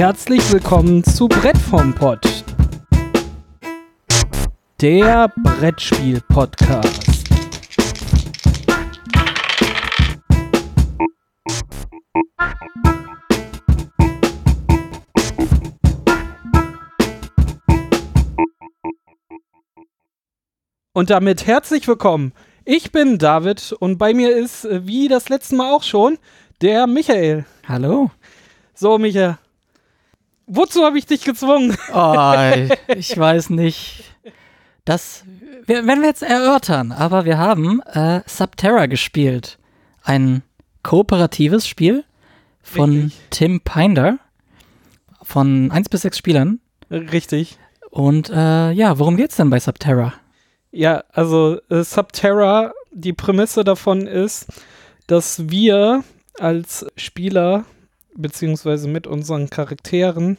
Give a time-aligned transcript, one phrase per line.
[0.00, 2.26] Herzlich willkommen zu Brett vom Pott.
[4.80, 7.28] Der Brettspiel-Podcast.
[20.94, 22.32] Und damit herzlich willkommen.
[22.64, 26.16] Ich bin David und bei mir ist, äh, wie das letzte Mal auch schon,
[26.62, 27.44] der Michael.
[27.68, 28.10] Hallo.
[28.72, 29.36] So, Michael.
[30.52, 31.76] Wozu habe ich dich gezwungen?
[31.94, 32.34] Oh,
[32.88, 34.02] ich weiß nicht.
[34.84, 35.24] Das
[35.66, 39.58] werden wir jetzt erörtern, aber wir haben äh, Subterra gespielt.
[40.02, 40.42] Ein
[40.82, 42.04] kooperatives Spiel
[42.62, 43.20] von Richtig.
[43.30, 44.18] Tim Pinder
[45.22, 46.58] von 1 bis 6 Spielern.
[46.90, 47.56] Richtig.
[47.90, 50.14] Und äh, ja, worum geht's denn bei Subterra?
[50.72, 54.46] Ja, also äh, Subterra, die Prämisse davon ist,
[55.06, 56.02] dass wir
[56.38, 57.64] als Spieler,
[58.16, 60.38] beziehungsweise mit unseren Charakteren,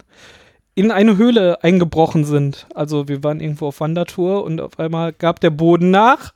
[0.75, 2.67] in eine Höhle eingebrochen sind.
[2.73, 6.33] Also wir waren irgendwo auf Wandertour und auf einmal gab der Boden nach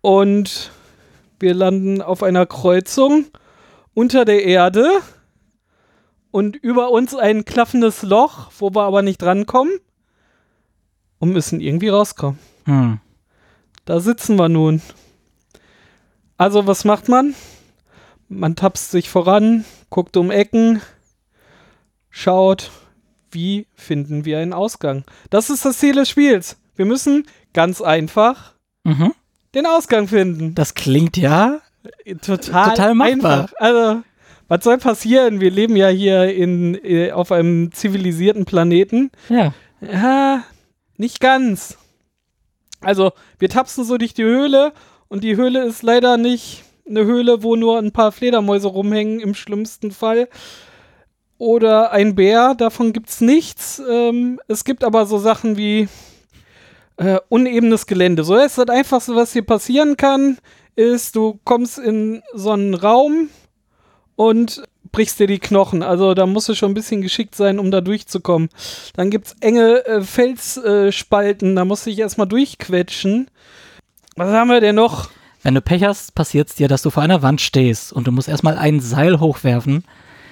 [0.00, 0.70] und
[1.40, 3.26] wir landen auf einer Kreuzung
[3.92, 4.88] unter der Erde
[6.30, 9.78] und über uns ein klaffendes Loch, wo wir aber nicht drankommen
[11.18, 12.38] und müssen irgendwie rauskommen.
[12.64, 13.00] Hm.
[13.84, 14.82] Da sitzen wir nun.
[16.36, 17.34] Also, was macht man?
[18.28, 20.82] Man tapst sich voran, guckt um Ecken,
[22.10, 22.72] schaut,
[23.30, 25.04] wie finden wir einen Ausgang.
[25.30, 26.56] Das ist das Ziel des Spiels.
[26.74, 29.12] Wir müssen ganz einfach Mhm.
[29.54, 30.56] den Ausgang finden.
[30.56, 31.60] Das klingt ja.
[32.22, 33.06] Total, Total machbar.
[33.42, 33.52] einfach.
[33.58, 34.02] Also,
[34.48, 35.38] was soll passieren?
[35.40, 39.12] Wir leben ja hier in, äh, auf einem zivilisierten Planeten.
[39.28, 39.54] Ja.
[39.80, 40.42] Ja,
[40.96, 41.78] nicht ganz.
[42.80, 44.72] Also, wir tapsen so durch die Höhle
[45.06, 49.34] und die Höhle ist leider nicht eine Höhle, wo nur ein paar Fledermäuse rumhängen, im
[49.34, 50.28] schlimmsten Fall.
[51.38, 53.82] Oder ein Bär, davon gibt's nichts.
[53.90, 55.88] Ähm, es gibt aber so Sachen wie
[56.96, 58.24] äh, unebenes Gelände.
[58.24, 60.38] So ist das Einfachste, was hier passieren kann,
[60.76, 63.28] ist, du kommst in so einen Raum
[64.16, 64.62] und
[64.92, 65.82] brichst dir die Knochen.
[65.82, 68.48] Also da musst du schon ein bisschen geschickt sein, um da durchzukommen.
[68.94, 73.28] Dann gibt es enge äh, Felsspalten, äh, da musst du dich erstmal durchquetschen.
[74.16, 75.10] Was haben wir denn noch?
[75.44, 78.12] Wenn du Pech hast, passiert es dir, dass du vor einer Wand stehst und du
[78.12, 79.84] musst erstmal ein Seil hochwerfen,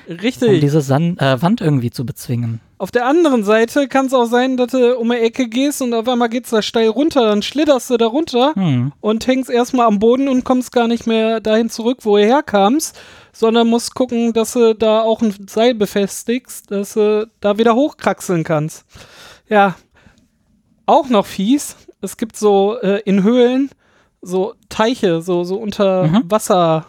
[0.09, 0.61] um Richtig.
[0.61, 2.61] diese San äh, Wand irgendwie zu bezwingen.
[2.79, 5.93] Auf der anderen Seite kann es auch sein, dass du um eine Ecke gehst und
[5.93, 8.93] auf einmal geht's da steil runter, dann schlitterst du da runter Hm.
[9.01, 12.99] und hängst erstmal am Boden und kommst gar nicht mehr dahin zurück, wo du herkamst,
[13.33, 18.45] sondern musst gucken, dass du da auch ein Seil befestigst, dass du da wieder hochkraxeln
[18.45, 18.85] kannst.
[19.49, 19.77] Ja,
[20.87, 21.77] auch noch fies.
[22.01, 23.71] Es gibt so äh, in Höhlen
[24.23, 26.23] so Teiche, so, so unter Mhm.
[26.31, 26.87] Wasser.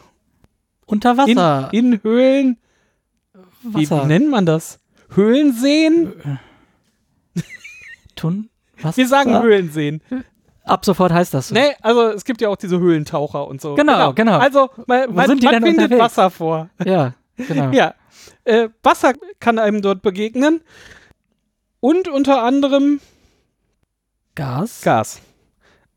[0.85, 1.69] Unter In, Wasser.
[1.73, 2.57] in Höhlen.
[3.63, 4.03] Wie, Wasser.
[4.03, 4.79] wie nennt man das?
[5.15, 6.13] Höhlenseen?
[8.15, 8.49] Tun?
[8.81, 8.97] Was?
[8.97, 10.01] Wir sagen Höhlenseen.
[10.65, 11.55] Ab sofort heißt das so.
[11.55, 13.75] Nee, also es gibt ja auch diese Höhlentaucher und so.
[13.75, 14.37] Genau, genau.
[14.37, 15.99] Also man, man, man findet unterwegs?
[16.01, 16.69] Wasser vor.
[16.85, 17.71] Ja, genau.
[17.73, 17.95] Ja.
[18.45, 20.61] Äh, Wasser kann einem dort begegnen.
[21.79, 22.99] Und unter anderem
[24.35, 24.81] Gas?
[24.81, 25.21] Gas.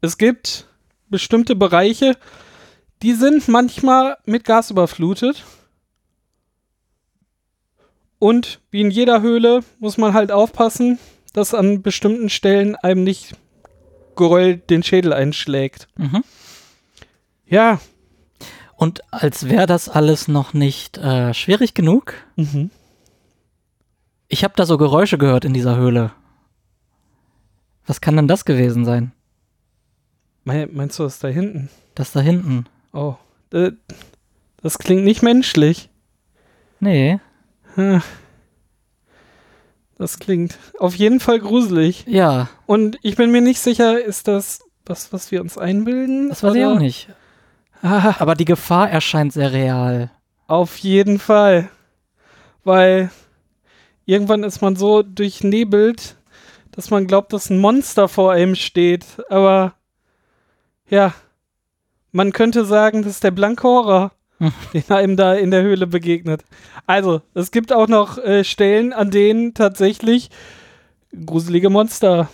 [0.00, 0.66] Es gibt
[1.08, 2.16] bestimmte Bereiche,
[3.02, 5.44] die sind manchmal mit Gas überflutet.
[8.18, 10.98] Und wie in jeder Höhle muss man halt aufpassen,
[11.32, 13.36] dass an bestimmten Stellen einem nicht
[14.16, 15.88] Geröll den Schädel einschlägt.
[15.96, 16.24] Mhm.
[17.44, 17.80] Ja.
[18.76, 22.70] Und als wäre das alles noch nicht äh, schwierig genug, Mhm.
[24.28, 26.12] ich habe da so Geräusche gehört in dieser Höhle.
[27.86, 29.12] Was kann denn das gewesen sein?
[30.46, 31.68] Mein, meinst du das da hinten?
[31.96, 32.66] Das da hinten?
[32.92, 33.16] Oh.
[33.52, 33.72] äh,
[34.62, 35.90] Das klingt nicht menschlich.
[36.78, 37.18] Nee.
[37.74, 38.00] Hm.
[39.98, 42.04] Das klingt auf jeden Fall gruselig.
[42.06, 46.28] Ja, Und ich bin mir nicht sicher, ist das was, was wir uns einbilden?
[46.28, 47.08] das weiß ich Oder- auch nicht.
[47.82, 50.10] Ah, Aber die Gefahr erscheint sehr real.
[50.46, 51.68] auf jeden Fall.
[52.64, 53.10] Weil
[54.04, 56.16] irgendwann ist man so durchnebelt,
[56.72, 59.04] dass man glaubt, dass ein Monster vor einem steht.
[59.28, 59.74] Aber
[60.88, 61.14] ja,
[62.12, 64.12] man könnte sagen, das ist der blanke Horror,
[64.72, 66.44] den einem da in der Höhle begegnet.
[66.86, 70.30] Also, es gibt auch noch äh, Stellen, an denen tatsächlich
[71.24, 72.28] gruselige Monster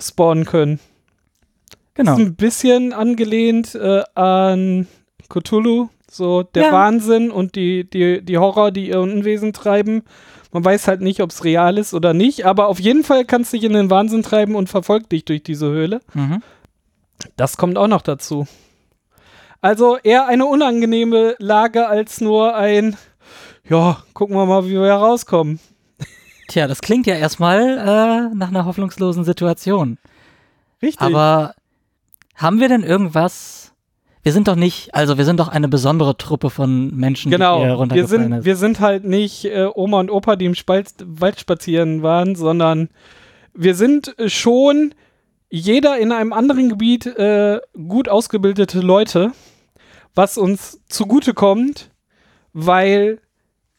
[0.00, 0.78] spawnen können.
[1.94, 2.12] Genau.
[2.12, 4.86] Ist ein bisschen angelehnt äh, an
[5.30, 6.72] Cthulhu, so der Ja.
[6.72, 10.02] Wahnsinn und die, die, die Horror, die ihr Unwesen treiben.
[10.52, 13.52] Man weiß halt nicht, ob es real ist oder nicht, aber auf jeden Fall kannst
[13.52, 16.00] du dich in den Wahnsinn treiben und verfolgt dich durch diese Höhle.
[16.14, 16.42] Mhm.
[17.36, 18.46] Das kommt auch noch dazu.
[19.60, 22.96] Also eher eine unangenehme Lage als nur ein,
[23.68, 25.58] ja, gucken wir mal, wie wir herauskommen.
[26.48, 29.98] Tja, das klingt ja erstmal äh, nach einer hoffnungslosen Situation.
[30.80, 31.00] Richtig.
[31.00, 31.54] Aber
[32.34, 33.72] haben wir denn irgendwas?
[34.22, 37.38] Wir sind doch nicht, also wir sind doch eine besondere Truppe von Menschen, die hier
[37.38, 37.62] genau.
[37.62, 38.44] Wir runtergefallen sind, ist.
[38.44, 42.88] wir sind halt nicht äh, Oma und Opa, die im Spalt, Wald spazieren waren, sondern
[43.54, 44.94] wir sind schon
[45.48, 49.32] jeder in einem anderen Gebiet äh, gut ausgebildete Leute,
[50.14, 51.90] was uns zugutekommt,
[52.52, 53.20] weil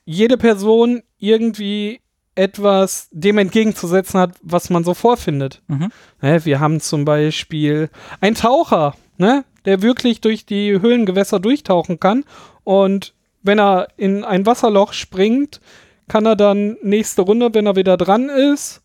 [0.06, 2.00] jede Person irgendwie
[2.36, 5.62] etwas dem entgegenzusetzen hat, was man so vorfindet.
[5.68, 5.92] Mhm.
[6.22, 7.90] Ne, wir haben zum Beispiel
[8.22, 12.24] einen Taucher, ne, der wirklich durch die Höhlengewässer durchtauchen kann.
[12.64, 15.60] Und wenn er in ein Wasserloch springt,
[16.08, 18.82] kann er dann nächste Runde, wenn er wieder dran ist,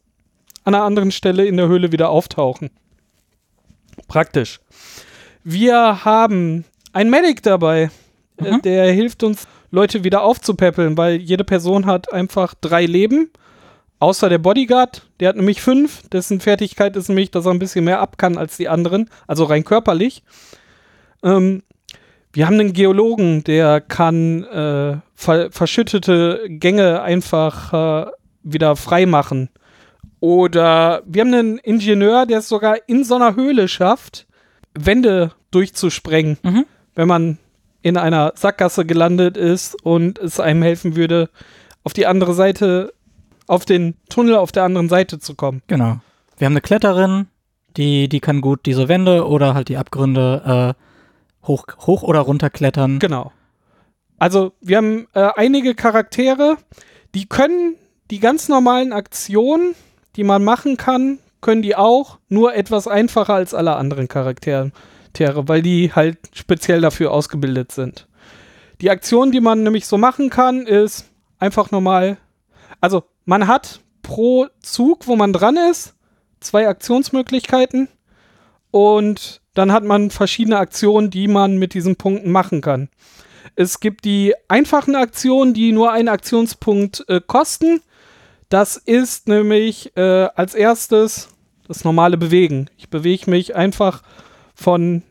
[0.64, 2.70] an einer anderen Stelle in der Höhle wieder auftauchen.
[4.08, 4.60] Praktisch.
[5.44, 7.90] Wir haben einen Medic dabei,
[8.38, 8.62] äh, Mhm.
[8.62, 13.30] der hilft uns, Leute wieder aufzupäppeln, weil jede Person hat einfach drei Leben.
[14.00, 16.02] Außer der Bodyguard, der hat nämlich fünf.
[16.08, 19.44] Dessen Fertigkeit ist nämlich, dass er ein bisschen mehr ab kann als die anderen, also
[19.44, 20.22] rein körperlich.
[21.22, 21.62] Ähm,
[22.32, 27.72] wir haben einen Geologen, der kann äh, ver verschüttete Gänge einfach
[28.06, 28.10] äh,
[28.42, 29.50] wieder frei machen.
[30.22, 34.28] Oder wir haben einen Ingenieur, der es sogar in so einer Höhle schafft,
[34.72, 36.64] Wände durchzusprengen, Mhm.
[36.94, 37.38] wenn man
[37.82, 41.28] in einer Sackgasse gelandet ist und es einem helfen würde,
[41.82, 42.94] auf die andere Seite,
[43.48, 45.60] auf den Tunnel auf der anderen Seite zu kommen.
[45.66, 45.98] Genau.
[46.38, 47.26] Wir haben eine Kletterin,
[47.76, 50.76] die, die kann gut diese Wände oder halt die Abgründe
[51.42, 53.00] äh, hoch, hoch oder runter klettern.
[53.00, 53.32] Genau.
[54.20, 56.58] Also wir haben äh, einige Charaktere,
[57.16, 57.74] die können
[58.12, 59.74] die ganz normalen Aktionen,
[60.16, 64.72] die man machen kann, können die auch, nur etwas einfacher als alle anderen Charaktere,
[65.18, 68.06] weil die halt speziell dafür ausgebildet sind.
[68.80, 72.18] Die Aktion, die man nämlich so machen kann, ist einfach normal.
[72.80, 75.94] Also man hat pro Zug, wo man dran ist,
[76.40, 77.88] zwei Aktionsmöglichkeiten
[78.70, 82.88] und dann hat man verschiedene Aktionen, die man mit diesen Punkten machen kann.
[83.54, 87.82] Es gibt die einfachen Aktionen, die nur einen Aktionspunkt äh, kosten.
[88.52, 91.30] Das ist nämlich äh, als erstes
[91.66, 92.68] das normale Bewegen.
[92.76, 94.02] Ich bewege mich einfach
[94.54, 95.02] von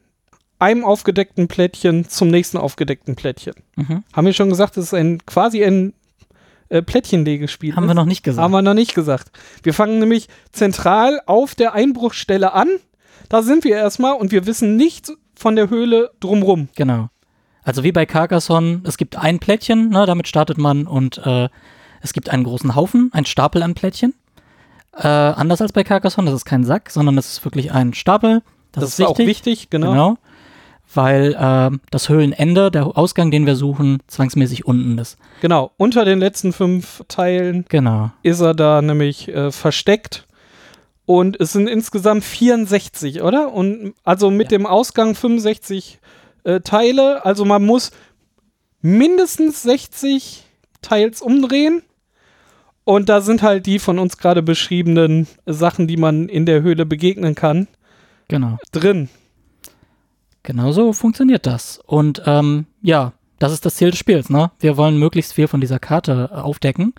[0.60, 3.56] einem aufgedeckten Plättchen zum nächsten aufgedeckten Plättchen.
[3.78, 4.04] Mhm.
[4.14, 5.96] Haben wir schon gesagt, das ist ein quasi ein
[6.70, 7.76] äh, Plättchenlegespiel.
[7.76, 7.90] Haben ist?
[7.90, 8.44] wir noch nicht gesagt.
[8.44, 9.32] Haben wir noch nicht gesagt.
[9.64, 12.68] Wir fangen nämlich zentral auf der Einbruchstelle an.
[13.28, 16.70] Da sind wir erstmal und wir wissen nichts von der Höhle drumrum.
[16.76, 17.10] Genau.
[17.64, 21.50] Also wie bei Carcassonne, es gibt ein Plättchen, ne, damit startet man und äh,
[22.02, 24.14] es gibt einen großen Haufen, einen Stapel an Plättchen.
[24.98, 28.42] Äh, anders als bei Carcassonne, das ist kein Sack, sondern das ist wirklich ein Stapel.
[28.72, 29.92] Das, Das, ist auch wichtig, genau.
[29.92, 30.18] Genau.
[30.94, 35.18] Weil äh, das Höhlenende, der Ausgang, den wir suchen, zwangsmäßig unten ist.
[35.40, 35.72] Genau.
[35.78, 38.12] Unter den letzten fünf Teilen Genau.
[38.24, 40.28] ist er da nämlich äh, versteckt.
[41.06, 43.54] Und es sind insgesamt 64, oder?
[43.54, 44.58] Und also mit Ja.
[44.58, 46.00] dem Ausgang 65
[46.44, 47.24] äh, Teile.
[47.26, 47.92] Also man muss
[48.82, 50.44] mindestens 60
[50.82, 51.84] Teils umdrehen.
[52.84, 56.86] Und da sind halt die von uns gerade beschriebenen Sachen, die man in der Höhle
[56.86, 57.68] begegnen kann,
[58.28, 58.58] Genau.
[58.72, 59.10] drin.
[60.44, 61.80] Genau so funktioniert das.
[61.86, 64.52] Und ähm, ja, das ist das Ziel des Spiels, ne?
[64.60, 66.94] Wir wollen möglichst viel von dieser Karte äh, aufdecken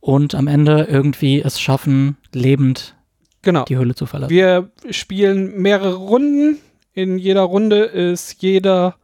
[0.00, 2.94] und am Ende irgendwie es schaffen, lebend
[3.42, 3.64] Genau.
[3.64, 4.30] die Höhle zu verlassen.
[4.30, 6.58] Wir spielen mehrere Runden.
[6.92, 8.96] In jeder Runde ist jeder,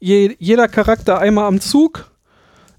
[0.00, 2.10] je, jeder Charakter einmal am Zug.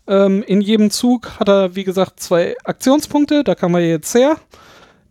[0.09, 3.43] Ähm, in jedem Zug hat er, wie gesagt, zwei Aktionspunkte.
[3.43, 4.37] Da kann man jetzt her.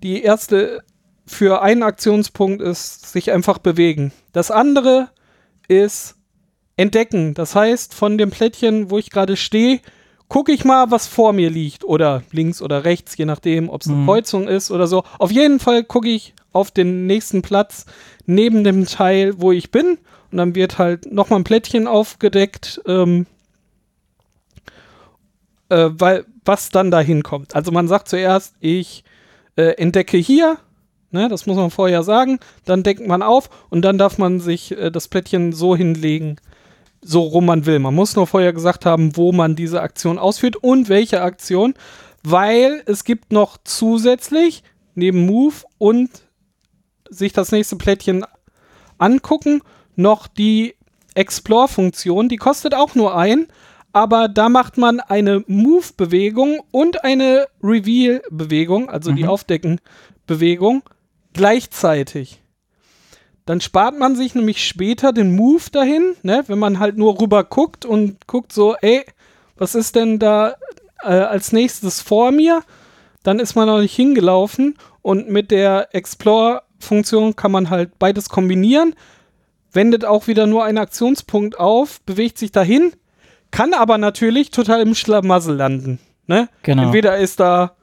[0.03, 0.83] Die erste
[1.25, 4.13] für einen Aktionspunkt ist sich einfach bewegen.
[4.33, 5.09] Das andere
[5.69, 6.17] ist
[6.77, 7.35] entdecken.
[7.35, 9.81] Das heißt, von dem Plättchen, wo ich gerade stehe,
[10.29, 11.85] gucke ich mal, was vor mir liegt.
[11.85, 14.07] Oder links oder rechts, je nachdem, ob es eine Mhm.
[14.07, 15.05] Kreuzung ist oder so.
[15.19, 17.87] Auf jeden Fall gucke ich auf den nächsten Platz
[18.27, 19.99] neben dem Teil, wo ich bin.
[20.31, 23.27] Und dann wird halt nochmal ein Plättchen aufgedeckt, ähm,
[25.69, 27.55] äh, weil, was dann dahin kommt.
[27.55, 29.05] Also man sagt zuerst, ich
[29.57, 30.59] äh, entdecke hier,
[31.11, 34.73] ne, das muss man vorher sagen, dann deckt man auf und dann darf man sich
[34.73, 36.37] äh, das Plättchen so hinlegen,
[37.01, 37.79] so rum man will.
[37.79, 41.75] Man muss nur vorher gesagt haben, wo man diese Aktion ausführt und welche Aktion,
[42.23, 44.63] weil es gibt noch zusätzlich
[44.95, 46.11] neben Move und
[47.09, 48.25] sich das nächste Plättchen
[48.99, 49.63] angucken,
[49.97, 50.75] noch die
[51.15, 53.49] Explore-Funktion, die kostet auch nur ein,
[53.93, 59.29] aber da macht man eine Move-Bewegung und eine Reveal-Bewegung, also die Mhm.
[59.31, 60.83] Aufdecken-Bewegung,
[61.33, 62.43] gleichzeitig.
[63.47, 67.45] Dann spart man sich nämlich später den Move dahin, ne, wenn man halt nur rüber
[67.45, 69.05] guckt und guckt so, ey,
[69.57, 70.55] was ist denn da
[71.03, 72.63] äh, als nächstes vor mir?
[73.25, 78.95] dann ist man noch nicht hingelaufen und mit der Explore-Funktion kann man halt beides kombinieren,
[79.73, 82.93] wendet auch wieder nur einen Aktionspunkt auf, bewegt sich dahin,
[83.51, 85.99] kann aber natürlich total im Schlamassel landen.
[86.27, 86.49] Ne?
[86.63, 86.85] Genau.
[86.85, 87.77] Entweder ist da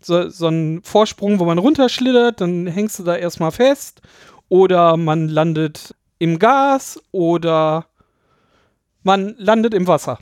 [0.00, 4.00] so, so ein Vorsprung, wo man runterschlittert, dann hängst du da erstmal fest,
[4.48, 7.86] oder man landet im Gas, oder
[9.02, 10.18] man landet im Wasser.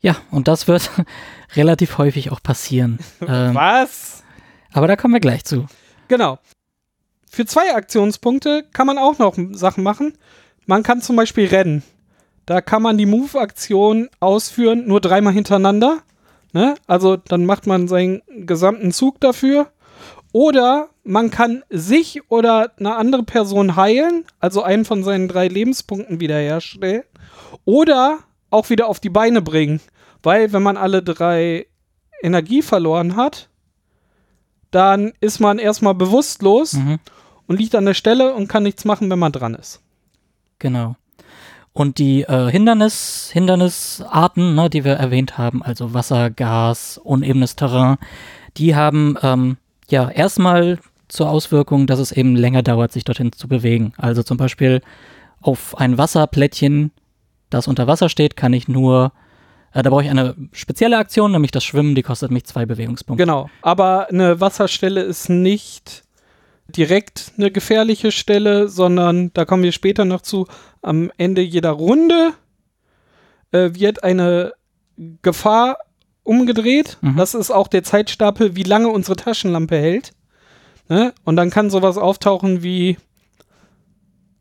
[0.00, 0.90] Ja, und das wird
[1.56, 2.98] relativ häufig auch passieren.
[3.26, 4.22] ähm, Was?
[4.72, 5.66] aber da kommen wir gleich zu.
[6.08, 6.38] Genau.
[7.30, 10.16] Für zwei Aktionspunkte kann man auch noch Sachen machen.
[10.66, 11.82] Man kann zum Beispiel rennen.
[12.46, 15.98] Da kann man die Move-Aktion ausführen, nur dreimal hintereinander.
[16.52, 16.76] Ne?
[16.86, 19.70] Also dann macht man seinen gesamten Zug dafür.
[20.32, 26.20] Oder man kann sich oder eine andere Person heilen, also einen von seinen drei Lebenspunkten
[26.20, 27.02] wiederherstellen.
[27.64, 28.18] Oder
[28.50, 29.80] auch wieder auf die Beine bringen.
[30.22, 31.66] Weil wenn man alle drei
[32.22, 33.48] Energie verloren hat,
[34.70, 36.98] dann ist man erstmal bewusstlos Mhm.
[37.46, 39.80] und liegt an der Stelle und kann nichts machen, wenn man dran ist.
[40.58, 40.96] Genau.
[41.76, 47.98] Und die äh, Hindernis, Hindernisarten, ne, die wir erwähnt haben, also Wasser, Gas, unebenes Terrain,
[48.56, 49.58] die haben ähm,
[49.90, 50.78] ja erstmal
[51.08, 53.92] zur Auswirkung, dass es eben länger dauert, sich dorthin zu bewegen.
[53.98, 54.80] Also zum Beispiel
[55.42, 56.92] auf ein Wasserplättchen,
[57.50, 59.12] das unter Wasser steht, kann ich nur,
[59.74, 63.22] äh, da brauche ich eine spezielle Aktion, nämlich das Schwimmen, die kostet mich zwei Bewegungspunkte.
[63.22, 63.50] Genau.
[63.60, 66.04] Aber eine Wasserstelle ist nicht
[66.68, 70.46] direkt eine gefährliche Stelle, sondern da kommen wir später noch zu.
[70.82, 72.32] Am Ende jeder Runde
[73.52, 74.52] äh, wird eine
[75.22, 75.78] Gefahr
[76.22, 76.98] umgedreht.
[77.00, 77.16] Mhm.
[77.16, 80.12] Das ist auch der Zeitstapel, wie lange unsere Taschenlampe hält.
[80.88, 81.14] Ne?
[81.24, 82.96] Und dann kann sowas auftauchen wie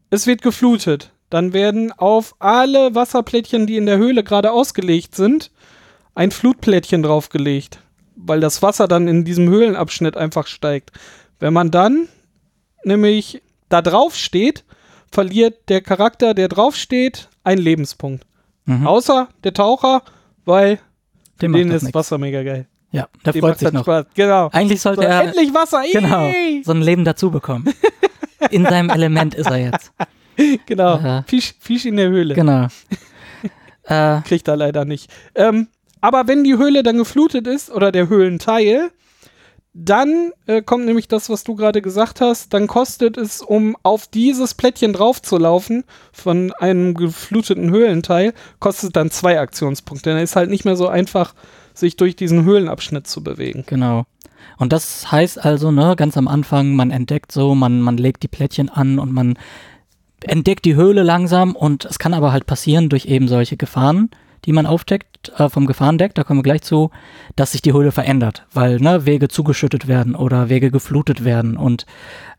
[0.09, 1.11] es wird geflutet.
[1.29, 5.51] Dann werden auf alle Wasserplättchen, die in der Höhle gerade ausgelegt sind,
[6.13, 7.79] ein Flutplättchen draufgelegt,
[8.15, 10.91] weil das Wasser dann in diesem Höhlenabschnitt einfach steigt.
[11.39, 12.07] Wenn man dann
[12.85, 14.63] nämlich da drauf steht,
[15.11, 18.25] verliert der Charakter, der drauf steht, einen Lebenspunkt.
[18.65, 18.85] Mhm.
[18.87, 20.01] Außer der Taucher,
[20.45, 20.79] weil
[21.41, 21.93] Dem denen ist nix.
[21.93, 22.67] Wasser mega geil.
[22.91, 23.83] Ja, der Dem freut sich noch.
[23.83, 24.05] Spaß.
[24.13, 24.49] Genau.
[24.51, 25.83] Eigentlich So, sollte er endlich Wasser.
[25.91, 26.31] genau
[26.63, 27.65] so ein Leben dazu bekommen.
[28.51, 29.91] In seinem Element ist er jetzt.
[30.65, 30.93] Genau.
[30.95, 31.23] Aha.
[31.27, 32.35] Fisch, Fisch in der Höhle.
[32.35, 32.67] Genau.
[33.83, 35.09] äh, Kriegt er leider nicht.
[35.33, 35.67] Ähm,
[36.01, 38.91] aber wenn die Höhle dann geflutet ist oder der Höhlenteil,
[39.77, 42.53] dann äh, kommt nämlich das, was du gerade gesagt hast.
[42.53, 49.37] Dann kostet es, um auf dieses Plättchen draufzulaufen von einem gefluteten Höhlenteil, kostet dann zwei
[49.37, 50.11] Aktionspunkte.
[50.11, 51.35] Dann ist halt nicht mehr so einfach,
[51.73, 53.65] sich durch diesen Höhlenabschnitt zu bewegen.
[53.67, 54.05] Genau.
[54.57, 58.29] Und das heißt also, ne, ganz am Anfang, man entdeckt so, man, man legt die
[58.29, 59.37] Plättchen an und man
[60.23, 64.09] entdeckt die Höhle langsam und es kann aber halt passieren durch eben solche Gefahren,
[64.45, 66.91] die man aufdeckt, äh, vom Gefahrendeck, da kommen wir gleich zu,
[67.35, 71.57] dass sich die Höhle verändert, weil ne, Wege zugeschüttet werden oder Wege geflutet werden.
[71.57, 71.85] Und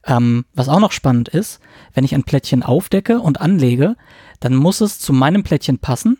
[0.06, 1.60] ähm, was auch noch spannend ist,
[1.94, 3.96] wenn ich ein Plättchen aufdecke und anlege,
[4.40, 6.18] dann muss es zu meinem Plättchen passen,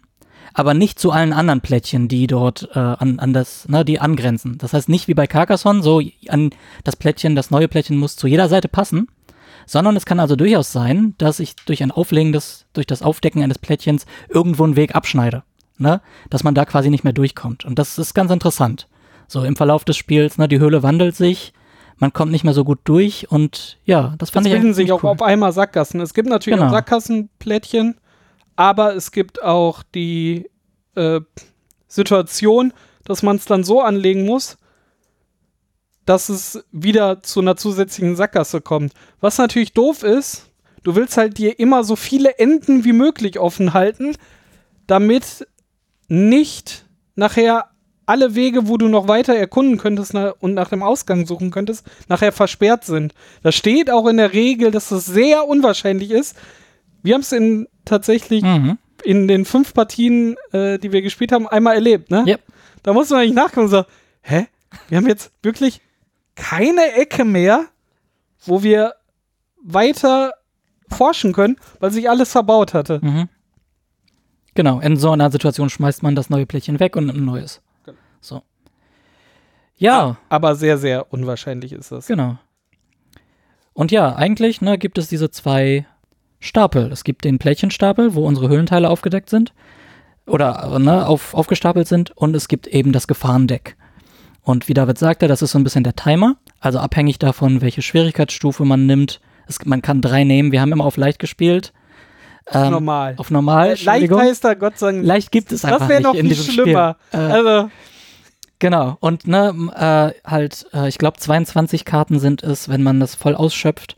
[0.55, 4.59] aber nicht zu allen anderen Plättchen, die dort äh, an, an das, ne, die angrenzen.
[4.59, 6.51] Das heißt nicht wie bei Carcassonne, so an
[6.83, 9.09] das Plättchen, das neue Plättchen muss zu jeder Seite passen,
[9.67, 13.43] sondern es kann also durchaus sein, dass ich durch ein Auflegen des, durch das Aufdecken
[13.43, 15.43] eines Plättchens irgendwo einen Weg abschneide,
[15.79, 17.65] ne, dass man da quasi nicht mehr durchkommt.
[17.65, 18.89] Und das ist ganz interessant.
[19.29, 21.53] So im Verlauf des Spiels, ne, die Höhle wandelt sich,
[21.99, 24.93] man kommt nicht mehr so gut durch und ja, das Es fand ich bilden sich
[24.93, 25.11] auch cool.
[25.11, 26.01] auf einmal Sackgassen.
[26.01, 26.69] Es gibt natürlich Genau.
[26.71, 27.97] auch Sackgassenplättchen,
[28.55, 30.49] aber es gibt auch die
[30.95, 31.21] äh,
[31.89, 32.73] Situation,
[33.05, 34.59] dass man es dann so anlegen muss,
[36.05, 38.93] dass es wieder zu einer zusätzlichen Sackgasse kommt.
[39.21, 40.51] Was natürlich doof ist,
[40.85, 44.15] du willst halt dir immer so viele Enden wie möglich offen halten,
[44.87, 45.47] damit
[46.09, 46.85] nicht
[47.15, 47.67] nachher
[48.05, 52.31] alle Wege, wo du noch weiter erkunden könntest und nach dem Ausgang suchen könntest, nachher
[52.31, 53.15] versperrt sind.
[53.43, 56.37] Da steht auch in der Regel, dass es sehr unwahrscheinlich ist.
[57.03, 58.79] Wir haben es in tatsächlich Mhm.
[59.05, 62.25] in den fünf Partien, äh, die wir gespielt haben, einmal erlebt, ne?
[62.27, 62.43] Yep.
[62.85, 63.89] Da muss man eigentlich nachgucken und sagen,
[64.23, 64.47] hä?
[64.89, 65.81] Wir haben jetzt wirklich
[66.37, 67.67] keine Ecke mehr,
[68.45, 68.95] wo wir
[69.63, 70.33] weiter
[70.91, 73.01] forschen können, weil sich alles verbaut hatte.
[73.03, 73.29] Mhm.
[74.57, 77.61] Genau, in so einer Situation schmeißt man das neue Plättchen weg und nimmt ein neues.
[77.85, 77.99] Genau.
[78.21, 78.43] So.
[79.77, 82.07] Ja, Aber sehr, sehr unwahrscheinlich ist das.
[82.07, 82.39] genau.
[83.75, 85.87] Und ja, eigentlich ne, gibt es diese zwei
[86.41, 86.91] Stapel.
[86.91, 89.53] Es gibt den Plättchenstapel, wo unsere Höhlenteile aufgedeckt sind
[90.27, 93.77] oder ne, auf, aufgestapelt sind und es gibt eben das Gefahrendeck.
[94.43, 97.83] Und wie David sagte, das ist so ein bisschen der Timer, also abhängig davon, welche
[97.83, 99.21] Schwierigkeitsstufe man nimmt.
[99.47, 101.75] Es, man kann drei nehmen, wir haben immer auf leicht gespielt.
[102.53, 103.15] Ähm, Normal.
[103.17, 104.21] Auf normal, Leicht Entschuldigung.
[104.21, 105.05] heißt da Gott sei Dank.
[105.05, 106.97] Leicht gibt es einfach das wäre noch viel schlimmer.
[107.13, 107.71] Äh, Also,
[108.59, 108.97] Genau.
[109.01, 109.53] Und ne,
[110.25, 113.97] äh, halt, äh, ich glaube, 22 Karten sind es, wenn man das voll ausschöpft.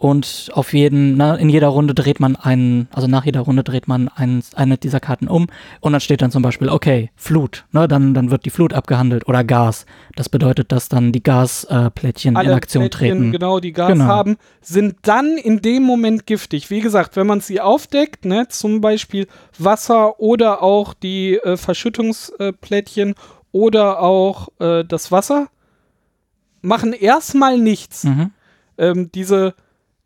[0.00, 3.86] Und auf jeden, ne, in jeder Runde dreht man einen, also nach jeder Runde dreht
[3.86, 5.48] man einen, eine dieser Karten um
[5.80, 9.28] und dann steht dann zum Beispiel, okay, Flut, ne, dann, dann wird die Flut abgehandelt
[9.28, 9.84] oder Gas.
[10.16, 13.32] Das bedeutet, dass dann die Gasplättchen äh, Plättchen in Aktion Plättchen, treten.
[13.32, 14.04] genau, die Gas Genau.
[14.06, 16.70] haben, sind dann in dem Moment giftig.
[16.70, 19.26] Wie gesagt, wenn man sie aufdeckt, ne, zum Beispiel
[19.58, 23.14] Wasser oder auch die äh, Verschüttungsplättchen
[23.52, 25.48] oder auch äh, das Wasser,
[26.62, 28.04] machen erstmal nichts.
[28.04, 28.30] Mhm.
[28.78, 29.54] ähm, diese,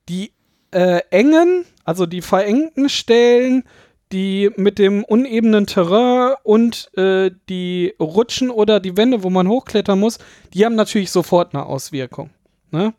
[0.08, 0.32] die
[0.70, 3.64] äh, engen, also die verengten Stellen,
[4.12, 9.98] die mit dem unebenen Terrain und äh, die Rutschen oder die Wände, wo man hochklettern
[9.98, 10.18] muss,
[10.52, 12.30] die haben natürlich sofort eine Auswirkung.
[12.70, 12.92] Ne?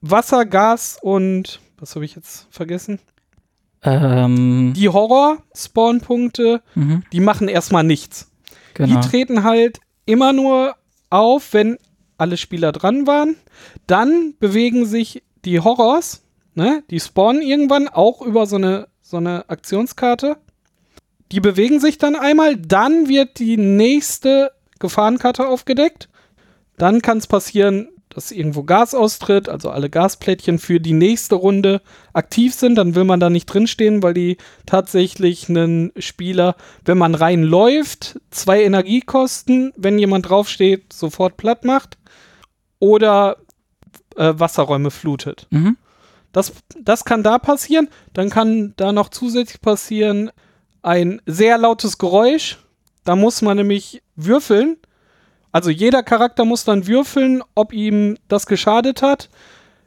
[0.00, 2.98] Wasser, Gas und was habe ich jetzt vergessen?
[3.82, 8.30] Ähm, Die Horror-Spawnpunkte, mhm, die machen erstmal nichts.
[8.74, 9.00] genau.
[9.00, 10.74] Die treten halt immer nur
[11.10, 11.78] auf, wenn
[12.16, 13.36] alle Spieler dran waren.
[13.86, 16.24] Dann bewegen sich die Horrors,
[16.58, 16.82] ne?
[16.90, 20.36] Die spawnen irgendwann auch über so eine, so eine Aktionskarte.
[21.32, 26.08] Die bewegen sich dann einmal, dann wird die nächste Gefahrenkarte aufgedeckt.
[26.76, 31.80] Dann kann es passieren, dass irgendwo Gas austritt, also alle Gasplättchen für die nächste Runde
[32.12, 32.74] aktiv sind.
[32.74, 34.36] Dann will man da nicht drinstehen, weil die
[34.66, 41.98] tatsächlich einen Spieler, wenn man reinläuft, zwei Energie kosten, wenn jemand draufsteht, sofort platt macht.
[42.80, 43.36] Oder
[44.16, 45.46] äh, Wasserräume flutet.
[45.50, 45.76] Mhm.
[46.32, 47.88] Das, das kann da passieren.
[48.12, 50.30] Dann kann da noch zusätzlich passieren
[50.82, 52.58] ein sehr lautes Geräusch.
[53.04, 54.76] Da muss man nämlich würfeln.
[55.52, 59.30] Also jeder Charakter muss dann würfeln, ob ihm das geschadet hat.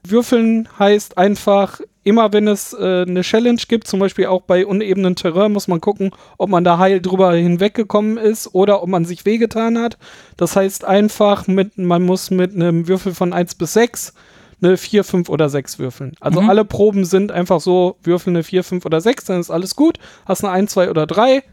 [0.03, 5.15] Würfeln heißt einfach, immer wenn es äh, eine Challenge gibt, zum Beispiel auch bei unebenen
[5.15, 9.25] Terrain, muss man gucken, ob man da heil drüber hinweggekommen ist oder ob man sich
[9.25, 9.99] wehgetan hat.
[10.37, 14.13] Das heißt einfach, mit, man muss mit einem Würfel von 1 bis 6
[14.61, 16.13] eine 4, 5 oder 6 würfeln.
[16.19, 16.49] Also Mhm.
[16.49, 19.97] alle Proben sind einfach so, würfel eine 4, 5 oder 6, dann ist alles gut.
[20.25, 21.43] Hast eine 1, 2 oder 3,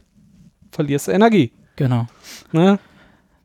[0.71, 1.53] verlierst du Energie.
[1.77, 2.07] Genau.
[2.53, 2.79] Ne?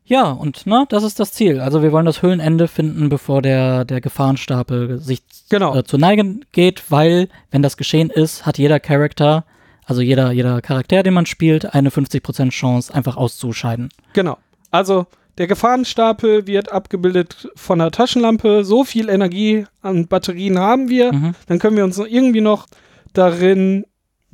[0.06, 1.60] Ja, und ne, das ist das Ziel.
[1.60, 5.74] Also wir wollen das Höhlenende finden, bevor der, der Gefahrenstapel sich Genau.
[5.76, 9.44] äh, zu neigen geht, weil, wenn das geschehen ist, hat jeder Charakter,
[9.86, 13.88] also jeder, jeder Charakter, den man spielt, eine 50% Chance, einfach auszuscheiden.
[14.12, 14.36] Genau.
[14.70, 15.06] Also
[15.38, 18.64] der Gefahrenstapel wird abgebildet von einer Taschenlampe.
[18.64, 21.12] So viel Energie an Batterien haben wir.
[21.12, 21.34] Mhm.
[21.46, 22.66] Dann können wir uns noch irgendwie noch
[23.12, 23.84] darin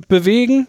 [0.07, 0.67] bewegen.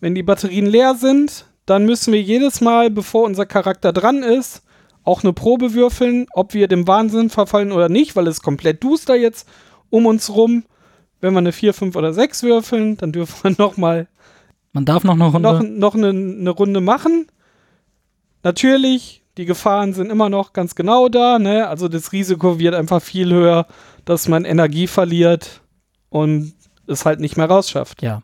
[0.00, 4.62] Wenn die Batterien leer sind, dann müssen wir jedes Mal, bevor unser Charakter dran ist,
[5.04, 9.14] auch eine Probe würfeln, ob wir dem Wahnsinn verfallen oder nicht, weil es komplett duster
[9.14, 9.48] jetzt
[9.90, 10.64] um uns rum.
[11.20, 14.08] Wenn wir eine 4, 5 oder 6 würfeln, dann dürfen wir nochmal
[14.72, 15.40] Man darf noch eine Runde.
[15.40, 17.26] noch, noch eine, eine Runde machen.
[18.42, 21.38] Natürlich, die Gefahren sind immer noch ganz genau da.
[21.38, 21.68] Ne?
[21.68, 23.66] Also das Risiko wird einfach viel höher,
[24.04, 25.60] dass man Energie verliert
[26.08, 26.54] und
[26.86, 28.02] es halt nicht mehr rausschafft.
[28.02, 28.22] ja.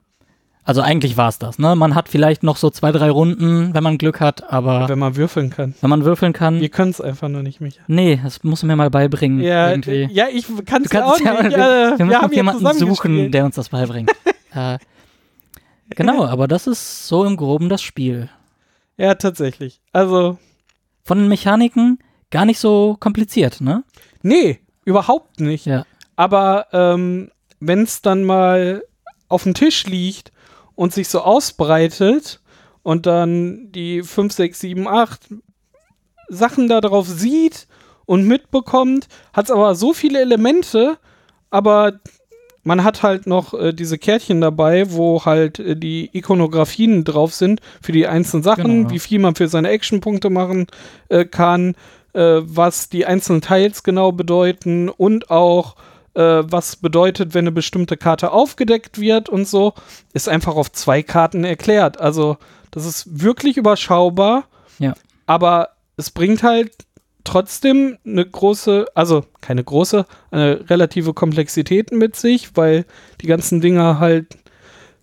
[0.64, 1.74] Also eigentlich war es das, ne?
[1.74, 5.16] Man hat vielleicht noch so zwei, drei Runden, wenn man Glück hat, aber Wenn man
[5.16, 5.74] würfeln kann.
[5.80, 6.60] wenn man würfeln kann.
[6.60, 7.82] Wir können es einfach nur nicht, Micha.
[7.88, 9.40] Nee, das musst du mir mal beibringen.
[9.40, 10.08] Ja, irgendwie.
[10.12, 11.24] ja ich kann es ja auch nicht.
[11.24, 14.12] ja, wir, wir müssen ja jemanden suchen, der uns das beibringt.
[14.54, 14.78] äh,
[15.90, 18.28] genau, aber das ist so im Groben das Spiel.
[18.96, 19.80] Ja, tatsächlich.
[19.92, 20.38] Also,
[21.04, 21.98] Von den Mechaniken
[22.30, 23.84] gar nicht so kompliziert, ne?
[24.22, 25.66] nee, überhaupt nicht.
[25.66, 25.84] Ja.
[26.16, 28.82] Aber ähm, wenn es dann mal
[29.28, 30.32] auf dem Tisch liegt
[30.74, 32.40] und sich so ausbreitet
[32.82, 35.34] und dann die 5, 6, 7, 8
[36.28, 37.68] Sachen da drauf sieht
[38.06, 40.98] und mitbekommt, hat es aber so viele Elemente,
[41.50, 42.00] aber
[42.64, 47.60] man hat halt noch äh, diese Kärtchen dabei, wo halt äh, die Ikonografien drauf sind
[47.80, 48.90] für die einzelnen Sachen, Genau.
[48.90, 50.66] wie viel man für seine Actionpunkte machen
[51.08, 51.74] äh, kann,
[52.12, 55.76] äh, was die einzelnen Teils genau bedeuten und auch
[56.14, 59.72] äh, was bedeutet, wenn eine bestimmte Karte aufgedeckt wird und so,
[60.12, 62.00] ist einfach auf zwei Karten erklärt.
[62.00, 62.36] Also
[62.70, 64.44] das ist wirklich überschaubar,
[64.78, 64.94] Ja.
[65.26, 66.72] aber es bringt halt
[67.24, 72.84] trotzdem eine große, also keine große, eine relative Komplexität mit sich, weil
[73.20, 74.36] die ganzen Dinger halt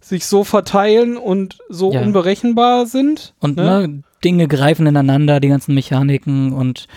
[0.01, 2.01] sich so verteilen und so Ja.
[2.01, 3.33] unberechenbar sind.
[3.39, 3.87] Und ne?
[3.87, 6.87] ne, Dinge greifen ineinander, die ganzen Mechaniken und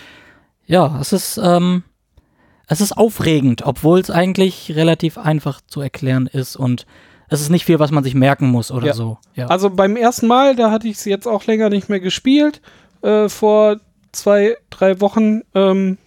[0.65, 1.83] ja, es ist, ähm,
[2.67, 6.85] es ist aufregend, obwohl es eigentlich relativ einfach zu erklären ist und
[7.29, 8.93] es ist nicht viel, was man sich merken muss oder Ja.
[8.93, 9.17] so.
[9.35, 9.47] Ja.
[9.47, 12.61] Also beim ersten Mal, da hatte ich es jetzt auch länger nicht mehr gespielt.
[13.01, 13.77] Äh, vor
[14.13, 15.97] zwei, drei Wochen ähm,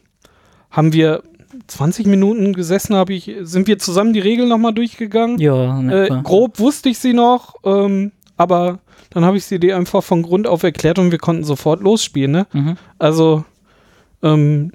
[0.71, 1.23] haben wir
[1.67, 5.39] 20 Minuten gesessen, hab ich, sind wir zusammen die Regeln nochmal durchgegangen.
[5.39, 8.79] ja, Äh, grob wusste ich sie noch, ähm, aber
[9.11, 12.33] dann habe ich sie dir einfach von Grund auf erklärt und wir konnten sofort losspielen.
[12.33, 12.47] Ne?
[12.53, 12.77] Mhm.
[12.99, 13.45] Also
[14.23, 14.73] Ähm,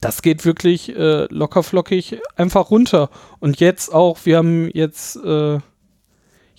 [0.00, 3.10] das geht wirklich äh, lockerflockig einfach runter.
[3.40, 5.58] Und jetzt auch, wir haben jetzt äh,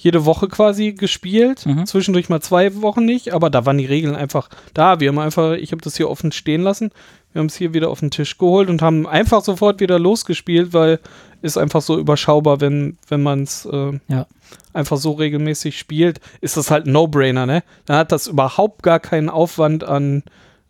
[0.03, 1.65] jede Woche quasi gespielt.
[1.65, 1.85] Mhm.
[1.85, 4.99] Zwischendurch mal zwei Wochen nicht, aber da waren die Regeln einfach da.
[4.99, 6.91] Wir haben einfach, ich habe das hier offen stehen lassen.
[7.33, 10.73] Wir haben es hier wieder auf den Tisch geholt und haben einfach sofort wieder losgespielt,
[10.73, 10.99] weil
[11.41, 14.27] ist einfach so überschaubar, wenn, wenn man es äh, Ja.
[14.73, 17.63] einfach so regelmäßig spielt, ist das halt ein No-Brainer, ne?
[17.85, 20.23] Dann hat das überhaupt gar keinen Aufwand an,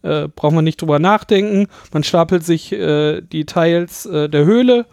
[0.04, 1.68] äh, braucht man nicht drüber nachdenken.
[1.92, 4.86] Man stapelt sich äh, die Teils äh, der Höhle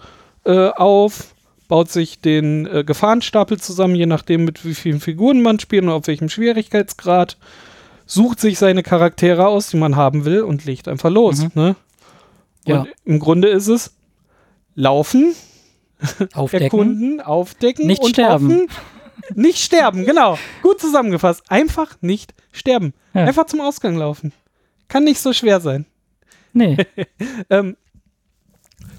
[0.44, 1.34] äh, auf,
[1.68, 5.90] baut sich den äh, Gefahrenstapel zusammen, je nachdem, mit wie vielen Figuren man spielt und
[5.90, 7.36] auf welchem Schwierigkeitsgrad.
[8.06, 11.42] Sucht sich seine Charaktere aus, die man haben will und legt einfach los.
[11.42, 11.50] Mhm.
[11.54, 11.76] Ne?
[12.66, 12.80] Ja.
[12.80, 13.94] Und im Grunde ist es
[14.74, 15.34] laufen,
[16.32, 16.64] Aufdecken.
[16.64, 18.48] erkunden, aufdecken Nicht und sterben.
[18.48, 18.68] hoffen.
[19.34, 20.38] Nicht sterben, genau.
[20.62, 21.42] Gut zusammengefasst.
[21.48, 22.94] Einfach nicht sterben.
[23.12, 23.24] Ja.
[23.24, 24.32] Einfach zum Ausgang laufen.
[24.88, 25.84] Kann nicht so schwer sein.
[26.52, 26.76] Nee.
[27.50, 27.76] Ähm,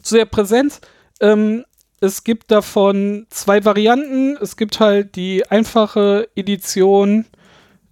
[0.03, 0.81] zu der Präsenz.
[1.19, 1.65] Ähm,
[2.01, 4.37] es gibt davon zwei Varianten.
[4.41, 7.25] Es gibt halt die einfache Edition,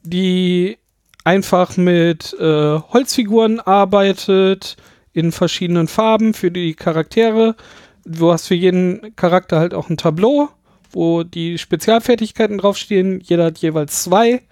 [0.03, 0.77] die
[1.23, 4.77] einfach mit äh, Holzfiguren arbeitet,
[5.13, 7.55] in verschiedenen Farben für die Charaktere.
[8.05, 10.49] Du hast für jeden Charakter halt auch ein Tableau,
[10.91, 13.19] wo die Spezialfertigkeiten draufstehen.
[13.21, 14.43] Jeder hat jeweils zwei.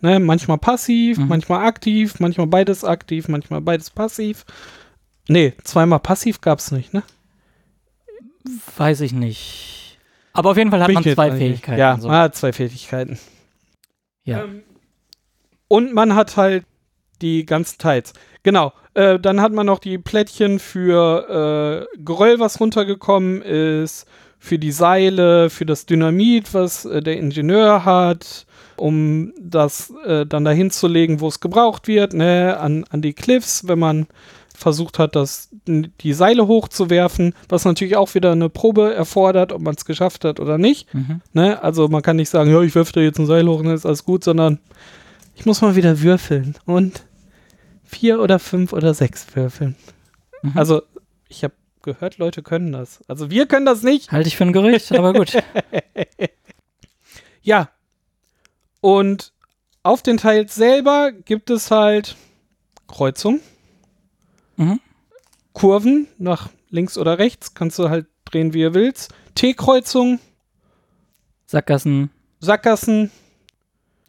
[0.00, 1.28] Ne, manchmal passiv, Mhm.
[1.28, 4.44] manchmal aktiv, manchmal beides aktiv, manchmal beides passiv.
[5.28, 7.02] Nee, zweimal passiv gab's nicht, ne?
[8.76, 9.98] Weiß ich nicht.
[10.32, 11.78] Aber auf jeden Fall hat Bin man zwei Fähigkeiten.
[11.78, 12.08] Ja, so.
[12.08, 13.18] man hat zwei Fähigkeiten.
[14.24, 14.44] ja.
[14.44, 14.62] Ähm,
[15.68, 16.64] und man hat halt
[17.22, 18.12] die ganzen Teils.
[18.42, 18.72] Genau.
[18.92, 24.06] Äh, dann hat man noch die Plättchen für äh, Geröll, was runtergekommen ist,
[24.38, 30.44] für die Seile, für das Dynamit, was äh, der Ingenieur hat, um das äh, dann
[30.44, 34.06] dahin zu legen, wo es gebraucht wird, ne, an, an die Cliffs, wenn man
[34.54, 39.74] versucht hat, das, die Seile hochzuwerfen, was natürlich auch wieder eine Probe erfordert, ob man
[39.74, 40.92] es geschafft hat oder nicht.
[40.94, 41.20] Mhm.
[41.32, 41.62] Ne?
[41.62, 43.74] Also man kann nicht sagen, ja, ich werfe da jetzt ein Seil hoch und dann
[43.74, 44.60] ist alles gut, sondern
[45.34, 47.04] ich muss mal wieder würfeln und
[47.84, 49.74] vier oder fünf oder sechs würfeln.
[50.42, 50.52] Mhm.
[50.54, 50.82] Also
[51.28, 53.00] ich habe gehört, Leute können das.
[53.08, 54.12] Also wir können das nicht.
[54.12, 55.36] Halte ich für ein Gerücht, aber gut.
[57.44, 57.68] Ja.
[58.80, 59.32] Und
[59.82, 62.16] auf den Teils selber gibt es halt
[62.88, 63.40] Kreuzung,
[64.56, 64.80] Mhm.
[65.52, 69.14] Kurven nach links oder rechts, kannst du halt drehen, wie ihr willst.
[69.34, 70.18] T-Kreuzung,
[71.46, 73.10] Sackgassen Sackgassen,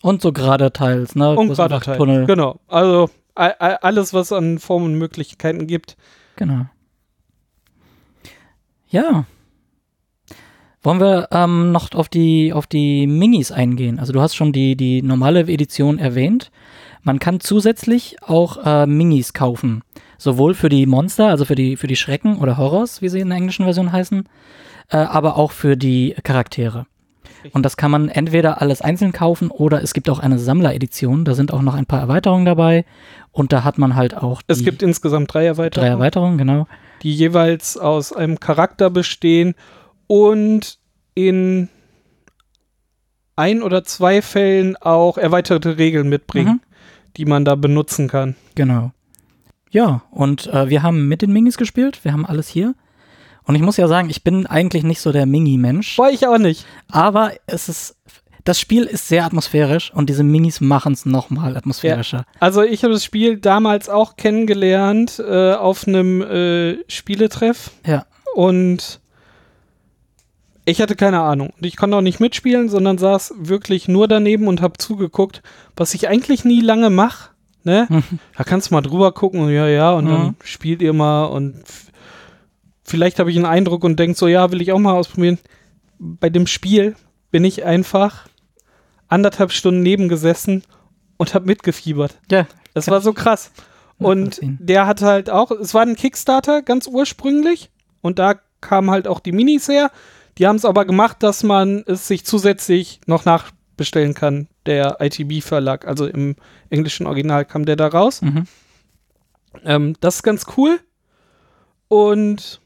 [0.06, 1.36] und so gerade Teils, ne?
[1.36, 1.80] Und gerade.
[1.80, 2.28] Tunnel.
[2.28, 2.60] Genau.
[2.68, 5.98] Also alles, was an Formen und Möglichkeiten gibt.
[6.36, 6.68] Genau.
[8.88, 9.26] Ja.
[10.84, 13.98] Wollen wir ähm, noch auf die, auf die Minis eingehen?
[14.00, 16.52] Also du hast schon die, die normale Edition erwähnt.
[17.02, 19.82] Man kann zusätzlich auch äh, Minis kaufen.
[20.18, 23.30] Sowohl für die Monster, also für die, für die Schrecken oder Horrors, wie sie in
[23.30, 24.28] der englischen Version heißen,
[24.90, 26.86] äh, aber auch für die Charaktere.
[27.54, 31.26] Und das kann man entweder alles einzeln kaufen oder es gibt auch eine Sammleredition.
[31.26, 32.86] Da sind auch noch ein paar Erweiterungen dabei.
[33.32, 36.68] Und da hat man halt auch die Es gibt insgesamt drei drei Erweiterungen, Erweiterungen, genau.
[37.04, 39.54] die jeweils aus einem Charakter bestehen
[40.08, 40.80] und
[41.14, 41.70] in
[43.36, 47.14] ein oder zwei Fällen auch erweiterte Regeln mitbringen, Mhm.
[47.18, 48.36] die man da benutzen kann.
[48.56, 48.92] Genau.
[49.76, 52.00] Ja, und äh, wir haben mit den Minis gespielt.
[52.06, 52.76] Wir haben alles hier.
[53.44, 55.98] Und ich muss ja sagen, ich bin eigentlich nicht so der Mini-Mensch.
[55.98, 56.66] War ich auch nicht.
[56.90, 57.98] Aber es ist.
[58.46, 62.26] Das Spiel ist sehr atmosphärisch und diese Minis machen es nochmal atmosphärischer.
[62.40, 68.06] Also ich habe das Spiel damals auch kennengelernt äh, auf einem äh, Spieletreff Ja.
[68.36, 69.02] und
[70.64, 71.50] ich hatte keine Ahnung.
[71.58, 75.42] Und ich konnte auch nicht mitspielen, sondern saß wirklich nur daneben und habe zugeguckt,
[75.76, 77.32] was ich eigentlich nie lange mache.
[77.66, 77.88] Ne?
[78.38, 80.36] Da kannst du mal drüber gucken und ja, ja, und dann Mhm.
[80.44, 81.64] spielt ihr mal und
[82.84, 85.40] vielleicht habe ich einen Eindruck und denkt so, ja, will ich auch mal ausprobieren.
[86.00, 86.96] Bei dem Spiel
[87.32, 88.28] bin ich einfach
[89.08, 90.64] anderthalb Stunden nebengesessen
[91.18, 92.16] und habe mitgefiebert.
[92.32, 92.46] Ja.
[92.74, 93.52] Das war so krass.
[93.98, 97.70] Und der hat halt auch, es war ein Kickstarter ganz ursprünglich
[98.02, 99.90] und da kamen halt auch die Minis her.
[100.38, 103.24] Die haben es aber gemacht, dass man es sich zusätzlich noch
[103.76, 104.48] nachbestellen kann.
[104.66, 106.36] Der ITB-Verlag, also im
[106.70, 108.22] englischen Original kam der da raus.
[108.22, 108.46] Mhm.
[109.64, 110.80] Ähm, das ist ganz cool.
[111.88, 112.62] Und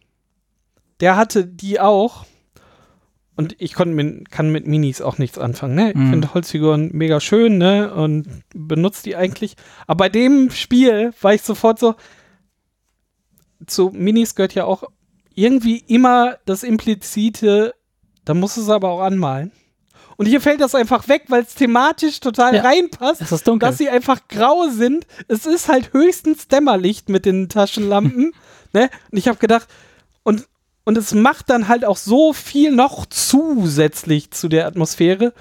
[1.00, 2.26] der hatte die auch.
[3.36, 5.76] Und ich konnte mit, kann mit Minis auch nichts anfangen.
[5.76, 5.90] Ne?
[5.92, 6.10] Ich Mhm.
[6.12, 7.94] finde Holzfiguren mega schön ne?
[7.94, 9.56] und benutze die eigentlich.
[9.88, 11.96] Aber bei dem Spiel war ich sofort so,
[13.66, 14.84] zu Minis gehört ja auch
[15.36, 17.74] irgendwie immer das implizite,
[18.26, 19.52] da musst du es aber auch anmalen.
[20.20, 22.62] Und hier fällt das einfach weg, weil es thematisch total Ja.
[22.64, 25.08] reinpasst, Es dass sie einfach grau sind.
[25.30, 28.34] Es ist halt höchstens Dämmerlicht mit den Taschenlampen.
[28.74, 28.90] ne?
[29.12, 29.70] Und ich habe gedacht,
[30.24, 30.46] und,
[30.84, 35.32] und es macht dann halt auch so viel noch zusätzlich zu der Atmosphäre,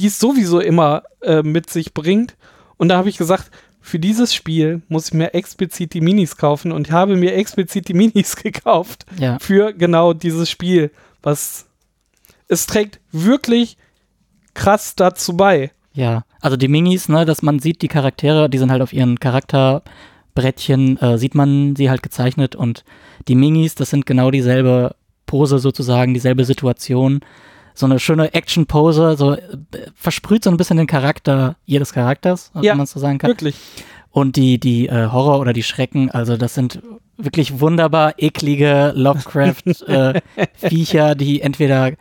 [0.00, 2.36] die es sowieso immer äh, mit sich bringt.
[2.76, 6.72] Und da habe ich gesagt, für dieses Spiel muss ich mir explizit die Minis kaufen
[6.72, 9.38] und ich habe mir explizit die Minis gekauft Ja.
[9.38, 10.90] für genau dieses Spiel,
[11.22, 11.66] was
[12.48, 13.76] es trägt wirklich
[14.58, 15.70] krass dazu bei.
[15.92, 19.18] Ja, also die Minis, ne, dass man sieht, die Charaktere, die sind halt auf ihren
[19.20, 22.84] Charakterbrettchen, äh, sieht man sie halt gezeichnet und
[23.28, 24.94] die Minis, das sind genau dieselbe
[25.26, 27.20] Pose sozusagen, dieselbe Situation.
[27.74, 29.40] So eine schöne Action-Pose, so äh,
[29.94, 33.30] versprüht so ein bisschen den Charakter jedes Charakters, Ja, wenn man so sagen kann.
[33.30, 33.54] Wirklich.
[34.10, 36.80] Und die, die äh, Horror oder die Schrecken, also das sind
[37.16, 41.92] wirklich wunderbar eklige Lovecraft-Viecher, die entweder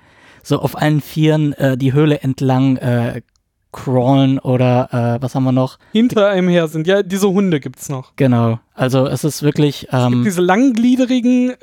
[0.47, 3.21] so auf allen Vieren äh, die Höhle entlang äh,
[3.73, 5.77] crawlen oder äh, was haben wir noch?
[5.91, 6.87] Hinter einem her sind.
[6.87, 8.13] Ja, diese Hunde gibt's noch.
[8.15, 8.59] Genau.
[8.73, 11.53] Also es ist wirklich, ähm, Diese langgliedrigen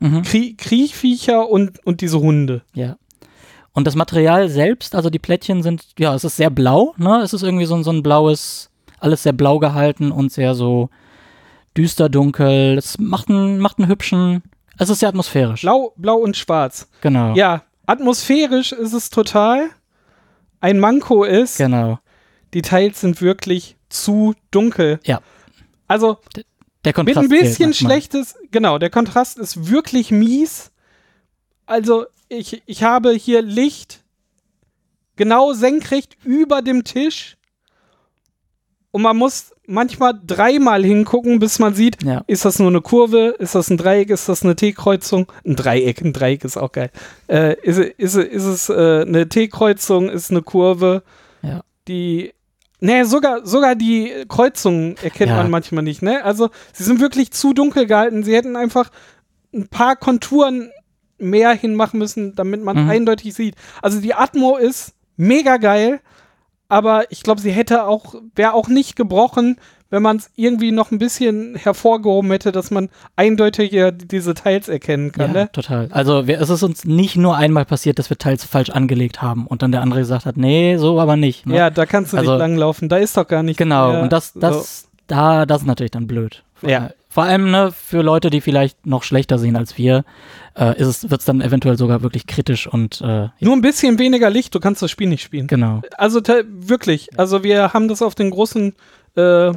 [0.00, 2.62] mhm, Krie Kriechviecher und, und diese Hunde.
[2.74, 2.96] ja.
[3.72, 7.20] Und das Material selbst, also die Plättchen sind, ja, es ist sehr blau, ne?
[7.22, 10.90] Es ist irgendwie so, ein- so ein blaues, alles sehr blau gehalten und sehr so
[11.76, 12.76] düster dunkel.
[12.76, 14.42] Es macht einen, macht einen hübschen,
[14.76, 15.60] es ist sehr atmosphärisch.
[15.62, 16.88] Blau, blau und schwarz.
[17.00, 17.32] Genau.
[17.34, 19.70] Ja, atmosphärisch ist es total.
[20.60, 21.98] Ein Manko ist, Genau.
[22.54, 25.00] die Teils sind wirklich zu dunkel.
[25.04, 25.20] Ja.
[25.88, 26.18] Also
[26.84, 30.70] Der mit Kontrast ein fehlt bisschen schlechtes, genau, der Kontrast ist wirklich mies.
[31.66, 34.04] Also ich, ich habe hier Licht
[35.16, 37.36] genau senkrecht über dem Tisch
[38.92, 42.22] und man muss manchmal dreimal hingucken, bis man sieht, Ja.
[42.26, 45.30] ist das nur eine Kurve, ist das ein Dreieck, ist das eine T-Kreuzung?
[45.46, 46.90] Ein Dreieck, ein Dreieck ist auch geil.
[47.28, 51.02] Äh, ist, ist, ist es äh, eine T-Kreuzung, ist eine Kurve?
[51.42, 51.60] Ja.
[51.88, 52.32] Die,
[52.80, 55.36] nee, sogar, sogar die Kreuzungen erkennt Ja.
[55.36, 56.24] man manchmal nicht, ne?
[56.24, 58.22] Also, sie sind wirklich zu dunkel gehalten.
[58.24, 58.90] Sie hätten einfach
[59.54, 60.70] ein paar Konturen
[61.18, 62.90] mehr hinmachen müssen, damit man Mhm.
[62.90, 63.54] eindeutig sieht.
[63.82, 66.00] Also, die Atmo ist mega geil,
[66.70, 69.56] aber ich glaube, sie hätte auch, wäre auch nicht gebrochen,
[69.92, 75.10] wenn man es irgendwie noch ein bisschen hervorgehoben hätte, dass man eindeutiger diese Teils erkennen
[75.12, 75.34] kann.
[75.34, 75.52] Ja, Ne?
[75.52, 75.88] total.
[75.90, 79.46] Also wir, es ist uns nicht nur einmal passiert, dass wir teils falsch angelegt haben
[79.48, 81.44] und dann der andere gesagt hat, nee, so aber nicht.
[81.46, 81.56] Ne?
[81.56, 82.88] Ja, da kannst du Also- nicht langlaufen.
[82.88, 83.56] Da ist doch gar nicht.
[83.56, 84.40] Genau, mehr und das, so.
[84.40, 86.44] das, da, das ist natürlich dann blöd.
[86.62, 86.90] Ja.
[87.12, 90.04] Vor allem ne, für Leute, die vielleicht noch schlechter sehen als wir,
[90.56, 93.98] äh, ist es, wird es dann eventuell sogar wirklich kritisch und äh, Nur ein bisschen
[93.98, 95.48] weniger Licht, du kannst das Spiel nicht spielen.
[95.48, 95.82] genau.
[95.98, 98.74] Also wirklich, also wir haben das auf den großen,
[99.16, 99.52] äh,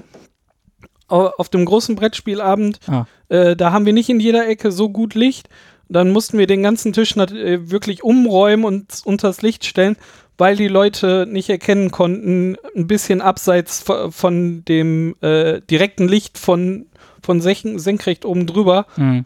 [1.07, 3.05] au- auf dem großen Brettspielabend, Ah.
[3.29, 5.47] äh, da haben wir nicht in jeder Ecke so gut Licht.
[5.89, 9.95] Dann mussten wir den ganzen Tisch äh, wirklich umräumen und unters Licht stellen,
[10.37, 16.87] weil die Leute nicht erkennen konnten, ein bisschen abseits von dem äh, direkten Licht von,
[17.21, 19.25] von senkrecht oben drüber, Mhm.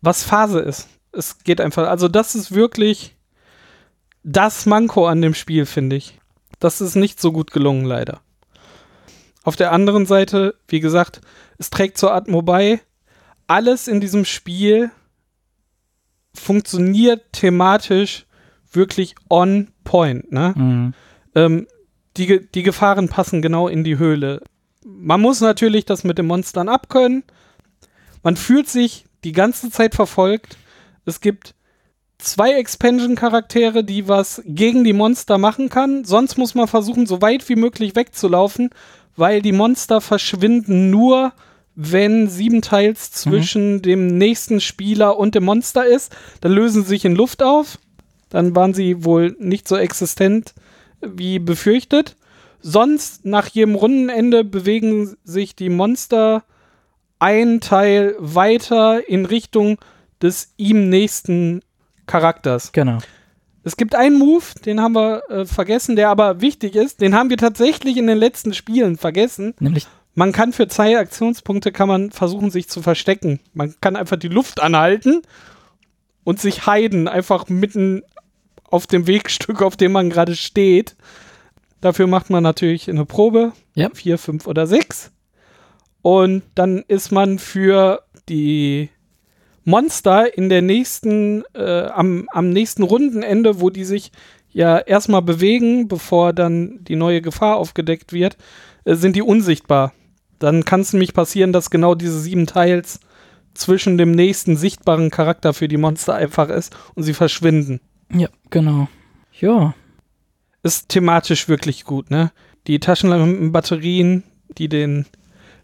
[0.00, 0.88] was Phase ist.
[1.12, 3.16] Es geht einfach, also das ist wirklich
[4.22, 6.18] das Manko an dem Spiel, finde ich.
[6.58, 8.20] Das ist nicht so gut gelungen, leider.
[9.42, 11.20] Auf der anderen Seite, wie gesagt,
[11.58, 12.80] es trägt zur Atmo bei.
[13.46, 14.90] Alles in diesem Spiel
[16.34, 18.26] funktioniert thematisch
[18.72, 20.30] wirklich on point.
[20.32, 20.54] Ne?
[20.56, 20.94] Mhm.
[21.34, 21.66] ähm,
[22.16, 24.42] die, die Gefahren passen genau in die Höhle.
[24.84, 27.22] Man muss natürlich das mit den Monstern abkönnen.
[28.22, 30.56] Man fühlt sich die ganze Zeit verfolgt.
[31.04, 31.54] Es gibt
[32.18, 36.04] zwei Expansion-Charaktere, die was gegen die Monster machen kann.
[36.04, 38.70] Sonst muss man versuchen, so weit wie möglich wegzulaufen,
[39.16, 41.32] weil die Monster verschwinden nur,
[41.74, 46.14] wenn sieben Teils zwischen dem nächsten Spieler und dem Monster ist.
[46.40, 47.78] Dann lösen sie sich in Luft auf.
[48.30, 50.54] Dann waren sie wohl nicht so existent
[51.00, 52.16] wie befürchtet.
[52.60, 56.44] Sonst, nach jedem Rundenende, bewegen sich die Monster
[57.18, 59.78] ein Teil weiter in Richtung
[60.22, 61.62] des ihm nächsten
[62.06, 62.72] Charakters.
[62.72, 62.98] Genau.
[63.62, 67.00] Es gibt einen Move, den haben wir äh, vergessen, der aber wichtig ist.
[67.00, 69.54] Den haben wir tatsächlich in den letzten Spielen vergessen.
[69.60, 73.40] Nämlich, Man kann für zwei Aktionspunkte kann man versuchen, sich zu verstecken.
[73.52, 75.22] Man kann einfach die Luft anhalten
[76.24, 78.02] und sich heiden, einfach mitten
[78.70, 80.96] auf dem Wegstück, auf dem man gerade steht.
[81.80, 83.52] Dafür macht man natürlich eine Probe.
[83.74, 83.90] Ja.
[83.94, 85.10] Vier, fünf oder sechs.
[86.02, 88.90] Und dann ist man für die
[89.64, 94.12] Monster in der nächsten, äh, am, am nächsten Rundenende, wo die sich
[94.52, 98.36] ja erstmal bewegen, bevor dann die neue Gefahr aufgedeckt wird,
[98.84, 99.92] äh, sind die unsichtbar.
[100.38, 103.00] Dann kann es nämlich passieren, dass genau diese sieben Teils
[103.54, 107.80] zwischen dem nächsten sichtbaren Charakter für die Monster einfach ist und sie verschwinden.
[108.12, 108.88] Ja, genau.
[109.38, 109.74] Ja.
[110.62, 112.32] ist thematisch wirklich gut, ne?
[112.66, 114.22] Die Taschenlampenbatterien,
[114.58, 115.06] die den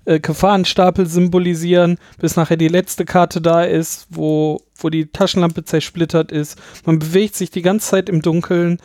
[0.06, 6.32] äh, Gefahrenstapel symbolisieren, bis nachher die letzte Karte da ist, wo, wo die Taschenlampe zersplittert
[6.32, 6.58] ist.
[6.84, 8.78] Man bewegt sich die ganze Zeit im Dunkeln.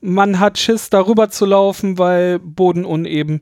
[0.00, 3.40] Man hat Schiss, darüber zu laufen, weil Boden uneben.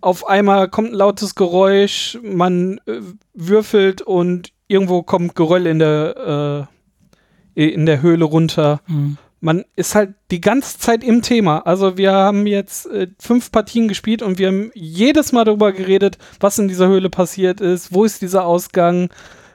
[0.00, 3.00] Auf einmal kommt ein lautes Geräusch, man äh,
[3.34, 6.74] würfelt und irgendwo kommt Geröll in der, äh,
[7.68, 8.80] in der Höhle runter.
[8.86, 9.18] Mhm.
[9.42, 11.60] Man ist halt die ganze Zeit im Thema.
[11.66, 16.18] Also wir haben jetzt äh, fünf Partien gespielt und wir haben jedes Mal darüber geredet,
[16.40, 19.08] was in dieser Höhle passiert ist, wo ist dieser Ausgang,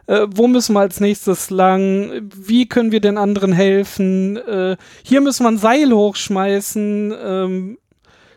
[0.07, 5.21] äh, wo müssen wir als nächstes lang, wie können wir den anderen helfen, äh, hier
[5.21, 7.77] müssen wir ein Seil hochschmeißen, ähm,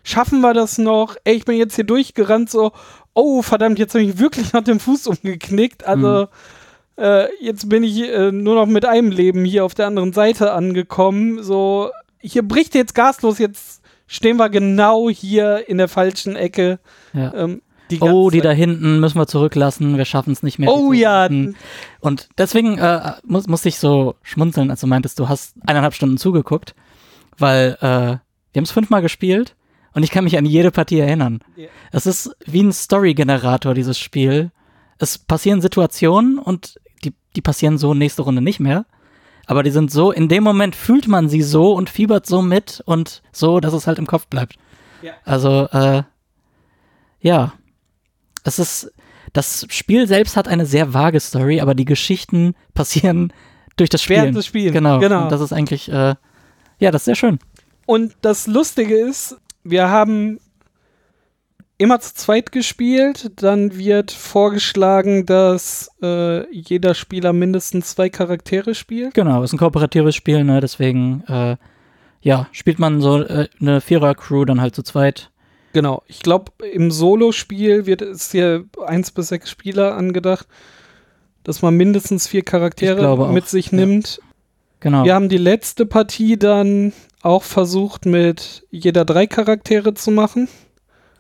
[0.03, 1.17] schaffen wir das noch?
[1.25, 2.73] Ey, ich bin jetzt hier durchgerannt, so,
[3.15, 5.87] oh verdammt, jetzt habe ich wirklich nach dem Fuß umgeknickt.
[5.87, 6.29] Also
[6.99, 10.53] äh, jetzt bin ich äh, nur noch mit einem Leben hier auf der anderen Seite
[10.53, 11.43] angekommen.
[11.43, 16.81] So, hier bricht jetzt Gas los, jetzt stehen wir genau hier in der falschen Ecke.
[17.13, 17.33] Ja.
[17.35, 20.71] Ähm, die oh, die da hinten müssen wir zurücklassen, wir schaffen es nicht mehr.
[20.71, 21.27] Oh ja.
[21.27, 21.57] hinten.
[22.01, 26.19] Und deswegen äh, muss, musste ich so schmunzeln, als du meintest, du hast eineinhalb Stunden
[26.19, 26.75] zugeguckt,
[27.39, 29.55] weil äh, wir haben es fünfmal gespielt
[29.95, 31.41] und ich kann mich an jede Partie erinnern.
[31.57, 31.69] Ja.
[31.91, 34.51] Es ist wie ein Story-Generator, dieses Spiel.
[34.99, 36.79] Es passieren Situationen und
[37.37, 38.87] die, passieren so nächste Runde nicht mehr.
[39.47, 42.83] Aber die sind so, in dem Moment fühlt man sie so und fiebert so mit
[42.85, 44.57] und so, dass es halt im Kopf bleibt.
[45.03, 45.13] Ja.
[45.25, 46.03] Also, äh,
[47.21, 47.53] ja.
[48.45, 48.93] Es ist,
[49.33, 53.33] das Spiel selbst hat eine sehr vage Story, aber die Geschichten passieren
[53.77, 54.17] durch das Spiel.
[54.17, 54.99] Während des Spiels, Genau.
[54.99, 55.25] genau.
[55.25, 56.15] Und das ist eigentlich, äh,
[56.79, 57.39] ja, das ist sehr schön.
[57.87, 60.41] Und das Lustige ist, wir haben
[61.79, 63.31] immer zu zweit gespielt.
[63.37, 69.15] Dann wird vorgeschlagen, dass äh, jeder Spieler mindestens zwei Charaktere spielt.
[69.15, 70.61] Genau, ist ein kooperatives Spiel, ne?
[70.61, 71.57] Deswegen, äh,
[72.21, 75.31] ja, spielt man so äh, eine Vierer-Crew dann halt zu zweit.
[75.73, 76.03] Genau.
[76.07, 80.49] Ich glaube, im Solo-Spiel wird es hier eins bis sechs Spieler angedacht,
[81.45, 83.79] dass man mindestens vier Charaktere mit sich ja.
[83.79, 84.21] nimmt.
[84.81, 85.05] Genau.
[85.05, 90.49] Wir haben die letzte Partie dann auch versucht, mit jeder drei Charaktere zu machen.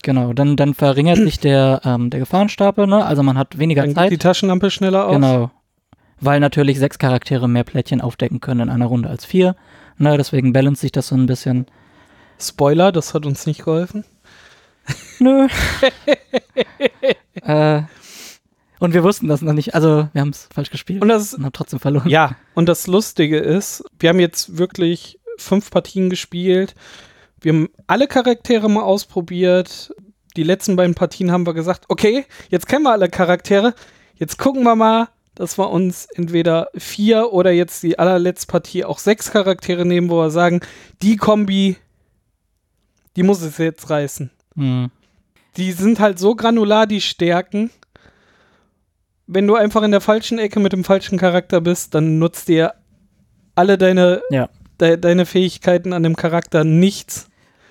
[0.02, 3.04] Genau, dann, dann verringert sich der, ähm, der Gefahrenstapel, ne?
[3.04, 4.10] Also man hat weniger Dann geht Zeit.
[4.12, 5.14] die Taschenlampe schneller aus.
[5.14, 5.50] Genau.
[6.20, 9.56] Weil natürlich sechs Charaktere mehr Plättchen aufdecken können in einer Runde als vier.
[9.98, 11.66] Ne, deswegen balance sich das so ein bisschen.
[12.40, 14.04] Spoiler, das hat uns nicht geholfen.
[15.18, 15.48] Nö.
[17.42, 17.82] äh,
[18.78, 19.74] und wir wussten das noch nicht.
[19.74, 22.08] Also, wir haben es falsch gespielt Und das und haben trotzdem verloren.
[22.08, 26.74] Ja, und das Lustige ist, wir haben jetzt wirklich fünf Partien gespielt.
[27.40, 29.94] Wir haben alle Charaktere mal ausprobiert.
[30.36, 33.74] Die letzten beiden Partien haben wir gesagt, okay, jetzt kennen wir alle Charaktere.
[34.14, 38.98] Jetzt gucken wir mal, dass wir uns entweder vier oder jetzt die allerletzte Partie auch
[38.98, 40.60] sechs Charaktere nehmen, wo wir sagen,
[41.02, 41.76] die Kombi,
[43.16, 44.30] die muss es jetzt reißen.
[44.56, 44.90] Hm.
[45.56, 47.70] Die sind halt so granular, die Stärken.
[49.26, 52.74] Wenn du einfach in der falschen Ecke mit dem falschen Charakter bist, dann nutzt dir
[53.54, 54.48] alle deine, Ja.
[54.80, 57.27] de, deine Fähigkeiten an dem Charakter nichts.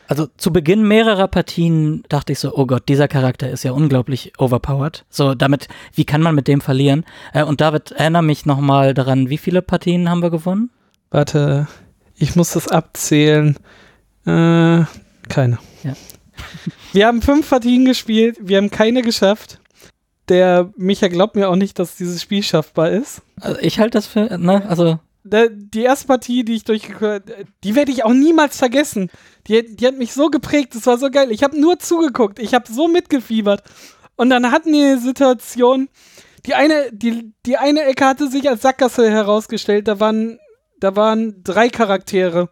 [0.08, 4.34] Also zu Beginn mehrerer Partien dachte ich so, oh Gott, dieser Charakter ist ja unglaublich
[4.38, 5.06] overpowered.
[5.10, 7.06] So, damit, wie kann man mit dem verlieren?
[7.34, 10.70] Äh, und David, erinnere mich nochmal daran, wie viele Partien haben wir gewonnen?
[11.10, 11.68] Warte,
[12.16, 13.58] ich muss das abzählen.
[14.26, 14.86] Äh,
[15.30, 15.60] keine.
[15.84, 15.94] Ja.
[16.94, 19.60] Wir haben fünf Partien gespielt, wir haben keine geschafft.
[20.30, 23.22] Der Micha glaubt mir auch nicht, dass dieses Spiel schaffbar ist.
[23.40, 27.24] Also ich halte das für, ne, also, die erste Partie, die ich durchgeführt
[27.64, 29.10] die werde ich auch niemals vergessen.
[29.48, 31.32] Die, die hat mich so geprägt, das war so geil.
[31.32, 33.64] Ich habe nur zugeguckt, ich habe so mitgefiebert.
[34.16, 35.90] Und dann hatten die eine Situation,
[36.46, 40.40] die eine, die, die eine Ecke hatte sich als Sackgasse herausgestellt, da waren,
[40.80, 42.50] da waren drei Charaktere.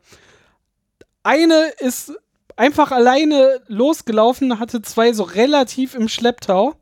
[1.23, 2.13] Eine ist
[2.55, 6.75] einfach alleine losgelaufen, hatte zwei so relativ im Schlepptau.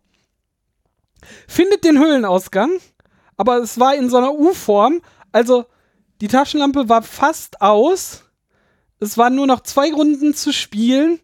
[1.47, 2.71] Findet den Höhlenausgang,
[3.37, 5.01] aber es war in so einer U-Form.
[5.31, 5.65] Also
[6.21, 8.23] die Taschenlampe war fast aus.
[8.99, 11.19] Es waren nur noch zwei Runden zu spielen.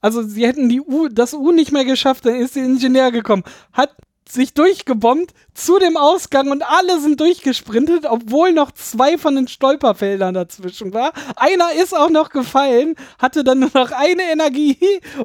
[0.00, 3.44] Also sie hätten die U, das U nicht mehr geschafft, dann ist der Ingenieur gekommen,
[3.72, 3.90] hat
[4.28, 10.34] sich durchgebombt zu dem Ausgang und alle sind durchgesprintet, obwohl noch zwei von den Stolperfeldern
[10.34, 11.12] dazwischen war.
[11.36, 14.78] Einer ist auch noch gefallen, hatte dann nur noch eine Energie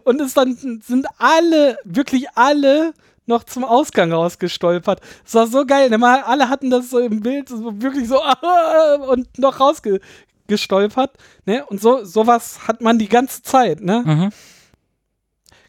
[0.03, 2.93] und ist dann sind alle, wirklich alle
[3.27, 5.01] noch zum Ausgang rausgestolpert.
[5.25, 5.89] Es war so geil.
[5.89, 6.25] ne?
[6.25, 8.21] Alle hatten das so im Bild, so wirklich so
[9.11, 11.17] und noch rausgestolpert.
[11.45, 11.65] Ne?
[11.65, 13.81] Und so sowas hat man die ganze Zeit.
[13.81, 14.03] Ne?
[14.05, 14.29] mhm.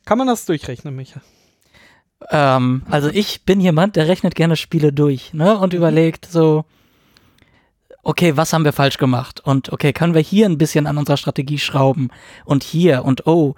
[0.04, 1.20] Kann man das durchrechnen, Micha?
[2.30, 5.58] Ähm, also ich bin jemand, der rechnet gerne Spiele durch, ne?
[5.58, 6.64] Und überlegt so,
[8.02, 9.40] okay, was haben wir falsch gemacht?
[9.40, 12.10] Und okay, können wir hier ein bisschen an unserer Strategie schrauben?
[12.46, 13.54] Und hier und oh,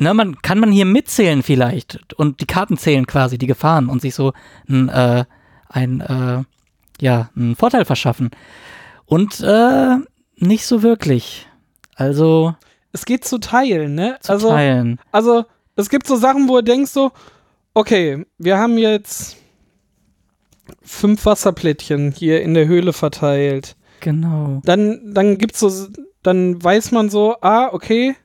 [0.00, 4.00] ne, man kann man hier mitzählen vielleicht und die Karten zählen quasi, die Gefahren und
[4.00, 4.32] sich so
[4.68, 5.24] ein, äh,
[5.68, 6.42] ein äh,
[7.00, 8.30] ja, einen Vorteil verschaffen.
[9.06, 9.96] Und äh,
[10.36, 11.48] nicht so wirklich.
[11.94, 12.54] Also.
[12.92, 14.18] Es geht zu teilen, ne?
[14.20, 15.00] Zu also, teilen.
[15.12, 15.44] Also,
[15.76, 17.12] es gibt so Sachen, wo du denkst so,
[17.74, 19.36] okay, wir haben jetzt
[20.82, 23.76] fünf Wasserplättchen hier in der Höhle verteilt.
[24.00, 24.60] Genau.
[24.64, 25.88] Dann, dann gibt's so,
[26.22, 28.16] dann weiß man so, ah, okay,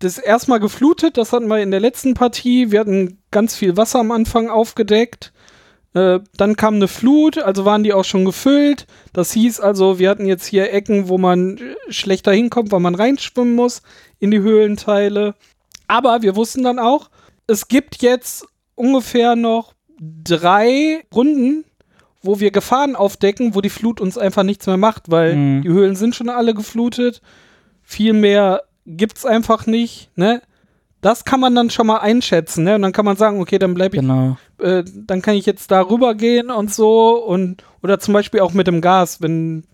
[0.00, 2.70] das ist erstmal geflutet, das hatten wir in der letzten Partie.
[2.72, 5.32] Wir hatten ganz viel Wasser am Anfang aufgedeckt.
[5.94, 8.86] Äh, dann kam eine Flut, also waren die auch schon gefüllt.
[9.12, 13.54] Das hieß also, wir hatten jetzt hier Ecken, wo man schlechter hinkommt, weil man reinschwimmen
[13.54, 13.82] muss
[14.18, 15.34] in die Höhlenteile.
[15.88, 17.10] Aber wir wussten dann auch,
[17.46, 18.46] es gibt jetzt
[18.76, 21.64] ungefähr noch drei Runden,
[22.22, 25.62] wo wir Gefahren aufdecken, wo die Flut uns einfach nichts mehr macht, weil Mhm.
[25.62, 27.20] die Höhlen sind schon alle geflutet.
[27.82, 28.62] Viel mehr
[28.96, 30.42] gibt's einfach nicht, ne?
[31.02, 32.74] Das kann man dann schon mal einschätzen, ne?
[32.74, 34.36] Und dann kann man sagen, okay, dann bleibe ich Genau.
[34.58, 38.52] äh, dann kann ich jetzt da rüber gehen und so und oder zum Beispiel auch
[38.52, 39.64] mit dem Gas, wenn,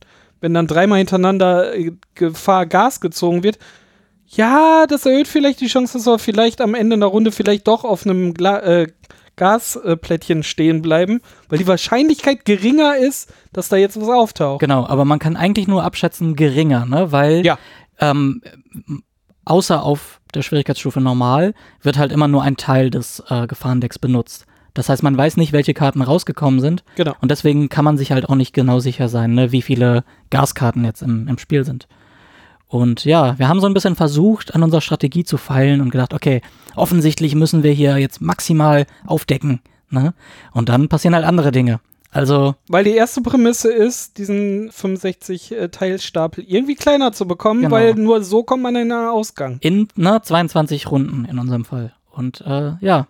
[0.40, 3.58] wenn dann dreimal hintereinander äh, Gefahr Gas gezogen wird.
[4.28, 7.84] Ja, das erhöht vielleicht die Chance, dass wir vielleicht am Ende einer Runde vielleicht doch
[7.84, 8.86] auf einem Gla äh,
[9.36, 14.60] Gasplättchen stehen bleiben, weil die Wahrscheinlichkeit geringer ist, dass da jetzt was auftaucht.
[14.60, 17.12] Genau, aber man kann eigentlich nur abschätzen geringer, ne?
[17.12, 17.58] Weil Ja.
[18.00, 18.40] ähm,
[19.46, 24.44] außer auf der Schwierigkeitsstufe normal wird halt immer nur ein Teil des äh, Gefahrendecks benutzt.
[24.74, 27.14] Das heißt, man weiß nicht, welche Karten rausgekommen sind Genau.
[27.22, 30.84] und deswegen kann man sich halt auch nicht genau sicher sein, ne, wie viele Gaskarten
[30.84, 31.88] jetzt im, im Spiel sind.
[32.68, 36.12] Und ja, wir haben so ein bisschen versucht, an unserer Strategie zu feilen und gedacht,
[36.12, 36.42] okay,
[36.74, 39.60] offensichtlich müssen wir hier jetzt maximal aufdecken.
[39.88, 40.12] Ne?
[40.52, 41.80] Und dann passieren halt andere Dinge.
[42.16, 47.74] Also, Weil die erste Prämisse ist, diesen 65-Teilstapel irgendwie kleiner zu bekommen, Genau.
[47.74, 49.58] weil nur so kommt man in einen Ausgang.
[49.60, 51.92] in ne, 22 Runden in unserem Fall.
[52.10, 53.06] Und äh, ja,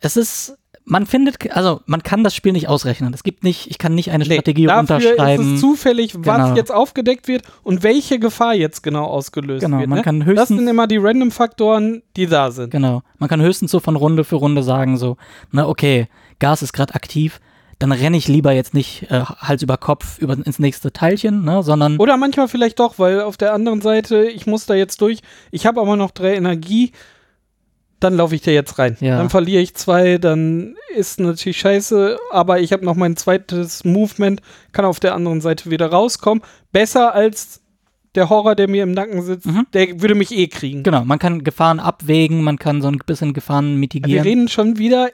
[0.00, 3.14] es ist, man findet, also man kann das Spiel nicht ausrechnen.
[3.14, 5.46] Es gibt nicht, ich kann nicht eine Strategie dafür runterschreiben.
[5.46, 6.56] ist es zufällig, was Genau.
[6.56, 9.88] jetzt aufgedeckt wird und welche Gefahr jetzt genau ausgelöst Genau, wird.
[9.88, 10.02] man ne?
[10.04, 12.70] kann das höchstens- sind immer die Random-Faktoren, die da sind.
[12.70, 13.02] Genau.
[13.18, 15.16] Man kann höchstens so von Runde für Runde sagen, so,
[15.52, 16.08] na okay,
[16.40, 17.38] Gas ist gerade aktiv,
[17.80, 21.62] dann renne ich lieber jetzt nicht äh, Hals über Kopf über, ins nächste Teilchen, ne,
[21.64, 25.18] sondern Oder manchmal vielleicht doch, weil auf der anderen Seite, ich muss da jetzt durch,
[25.50, 26.92] ich habe aber noch drei Energie,
[27.98, 28.96] dann laufe ich da jetzt rein.
[29.00, 29.18] Ja.
[29.18, 34.40] Dann verliere ich zwei, dann ist natürlich scheiße, aber ich habe noch mein zweites Movement,
[34.72, 36.42] kann auf der anderen Seite wieder rauskommen.
[36.72, 37.60] Besser als
[38.14, 39.66] der Horror, der mir im Nacken sitzt, Mhm.
[39.72, 40.82] der würde mich eh kriegen.
[40.82, 44.22] genau, man kann Gefahren abwägen, man kann so ein bisschen Gefahren Wir mitigieren.
[44.22, 45.10] reden schon wieder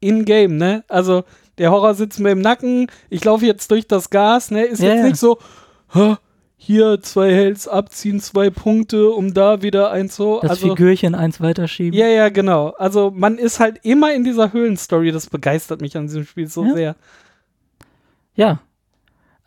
[0.00, 0.84] in-game, ne?
[0.88, 1.24] Also
[1.58, 4.64] der Horror sitzt mir im Nacken, ich laufe jetzt durch das Gas, ne?
[4.64, 5.04] Ist Ja, jetzt ja.
[5.04, 5.38] nicht so,
[5.92, 6.16] "Hä,
[6.56, 10.40] hier zwei Hells abziehen, zwei Punkte, um da wieder eins so.
[10.40, 11.96] das Also, Figürchen eins weiterschieben.
[11.98, 12.70] ja, ja, genau.
[12.78, 16.64] Also man ist halt immer in dieser Höhlenstory, das begeistert mich an diesem Spiel so
[16.64, 16.74] Ja.
[16.74, 16.96] sehr.
[18.34, 18.60] Ja.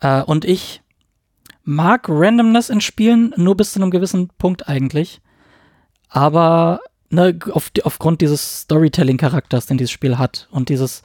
[0.00, 0.80] Äh, und ich
[1.64, 5.20] mag Randomness in Spielen nur bis zu einem gewissen Punkt eigentlich.
[6.08, 11.02] Aber ne, auf, aufgrund dieses Storytelling-Charakters, den dieses Spiel hat und dieses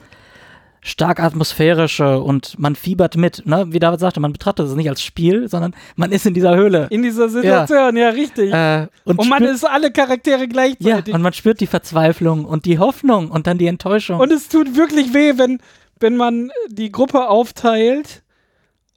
[0.88, 3.66] stark atmosphärische und man fiebert mit, ne?
[3.68, 6.86] wie David sagte, man betrachtet es nicht als Spiel, sondern man ist in dieser Höhle.
[6.90, 8.52] In dieser Situation, ja, richtig.
[8.52, 11.14] Äh, und, und man ist alle Charaktere ja, gleichzeitig.
[11.14, 14.18] und man spürt die Verzweiflung und die Hoffnung und dann die Enttäuschung.
[14.18, 15.60] Und es tut wirklich weh, wenn,
[16.00, 18.22] wenn man die Gruppe aufteilt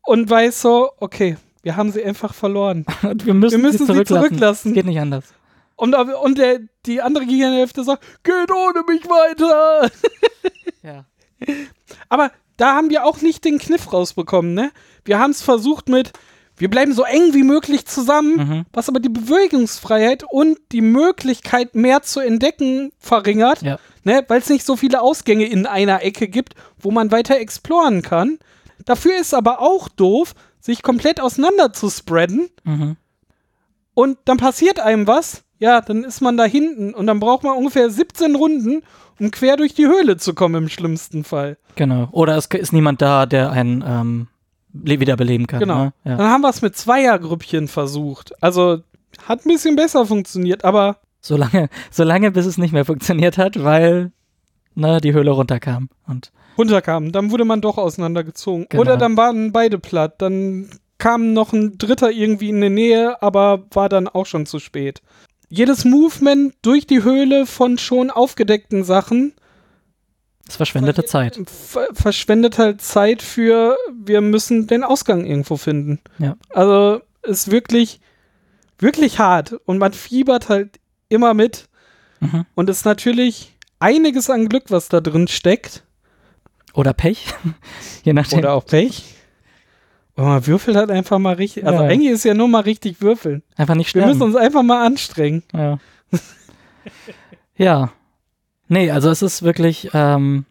[0.04, 2.86] und weiß so, okay, wir haben sie einfach verloren.
[3.04, 4.28] Und wir müssen, wir müssen sie zurücklassen.
[4.30, 4.70] zurücklassen.
[4.70, 5.26] Es geht nicht anders.
[5.76, 9.90] Und, und der, die andere Gehirnhälfte sagt, geht ohne mich weiter.
[10.84, 11.06] Ja.
[12.10, 14.72] Aber da haben wir auch nicht den Kniff rausbekommen, ne?
[15.06, 16.12] Wir haben es versucht mit,
[16.58, 18.66] wir bleiben so eng wie möglich zusammen, Mhm.
[18.74, 23.80] was aber die Bewegungsfreiheit und die Möglichkeit, mehr zu entdecken, verringert, Ja.
[24.04, 24.24] ne?
[24.28, 28.38] Weil es nicht so viele Ausgänge in einer Ecke gibt, wo man weiter exploren kann.
[28.86, 32.96] Dafür ist aber auch doof, sich komplett auseinander zu spreaden Mhm.
[33.96, 37.58] und dann passiert einem was, ja, dann ist man da hinten und dann braucht man
[37.58, 38.84] ungefähr 17 Runden,
[39.22, 41.58] um quer durch die Höhle zu kommen im schlimmsten Fall.
[41.76, 42.10] Genau.
[42.12, 44.28] Oder es ist niemand da, der einen ähm,
[44.74, 45.60] le- wiederbeleben kann.
[45.60, 45.86] Genau.
[45.86, 45.94] Ne?
[46.04, 46.18] Ja.
[46.18, 48.34] Dann haben wir es mit Zweiergrüppchen versucht.
[48.42, 48.80] Also
[49.28, 54.12] hat ein bisschen besser funktioniert, aber Solange, solange bis es nicht mehr funktioniert hat, weil
[54.74, 55.90] ne, die Höhle runterkam.
[56.08, 57.12] Und runterkam.
[57.12, 58.66] Dann wurde man doch auseinandergezogen.
[58.70, 58.82] Genau.
[58.82, 60.16] Oder dann waren beide platt.
[60.20, 64.58] Dann kam noch ein Dritter irgendwie in der Nähe, aber war dann auch schon zu
[64.58, 65.02] spät.
[65.54, 69.34] Jedes Movement durch die Höhle von schon aufgedeckten Sachen
[70.48, 71.38] Es verschwendete Zeit.
[71.46, 76.00] ver verschwendet halt Zeit für, wir müssen den Ausgang irgendwo finden.
[76.20, 76.38] Ja.
[76.52, 78.00] Also ist wirklich,
[78.80, 80.80] wirklich hart und man fiebert halt
[81.10, 81.68] immer mit
[82.22, 82.46] Mhm.
[82.56, 85.84] und ist natürlich einiges an Glück, was da drin steckt.
[86.74, 87.26] Oder Pech.
[88.04, 88.40] Je nachdem.
[88.40, 89.04] Oder auch Pech.
[90.16, 91.66] Und man würfelt halt einfach mal richtig.
[91.66, 91.90] Also Ja.
[91.90, 93.44] eigentlich ist ja nur mal richtig würfeln.
[93.56, 94.10] Einfach nicht Wir sterben.
[94.10, 95.44] müssen uns einfach mal anstrengen.
[95.54, 95.80] Ja.
[97.56, 97.92] ja.
[98.68, 100.46] Nee, also es ist wirklich, ähm,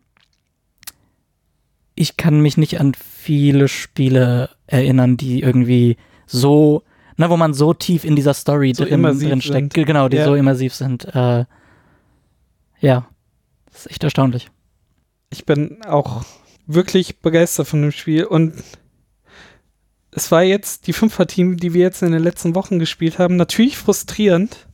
[1.94, 5.96] ich kann mich nicht an viele Spiele erinnern, die irgendwie
[6.26, 6.82] so,
[7.16, 9.54] ne, wo man so tief in dieser Story So drin, immersiv drin steckt.
[9.54, 9.74] sind.
[9.74, 10.24] Ge- Genau, die Ja.
[10.24, 11.04] so immersiv sind.
[11.14, 11.44] Äh,
[12.80, 13.06] ja.
[13.66, 14.50] Das ist echt erstaunlich.
[15.30, 16.24] Ich bin auch
[16.66, 18.52] wirklich begeistert von dem Spiel und
[20.12, 23.76] es war jetzt die Fünfer-Team, die wir jetzt in den letzten Wochen gespielt haben, natürlich
[23.78, 24.66] frustrierend.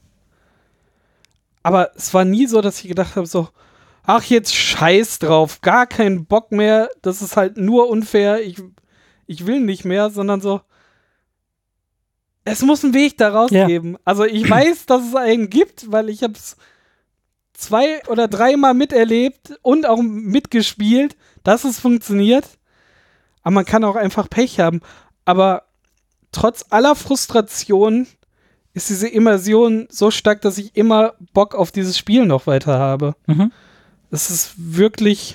[1.63, 3.49] Aber es war nie so, dass ich gedacht habe, so,
[4.05, 8.63] ach, jetzt scheiß drauf, gar keinen Bock mehr, das ist halt nur unfair, ich,
[9.27, 10.61] ich will nicht mehr, sondern so,
[12.45, 13.67] es muss einen Weg daraus Ja.
[13.67, 13.97] geben.
[14.05, 16.57] Also ich weiß, dass es einen gibt, weil ich habe es
[17.53, 22.47] zwei oder dreimal miterlebt und auch mitgespielt, dass es funktioniert.
[23.43, 24.81] Aber man kann auch einfach Pech haben.
[25.27, 25.65] Aber
[26.33, 28.07] trotz aller Frustration
[28.73, 33.15] ist diese Immersion so stark, dass ich immer Bock auf dieses Spiel noch weiter habe.
[33.27, 33.53] Mhm.
[34.11, 35.35] Es ist wirklich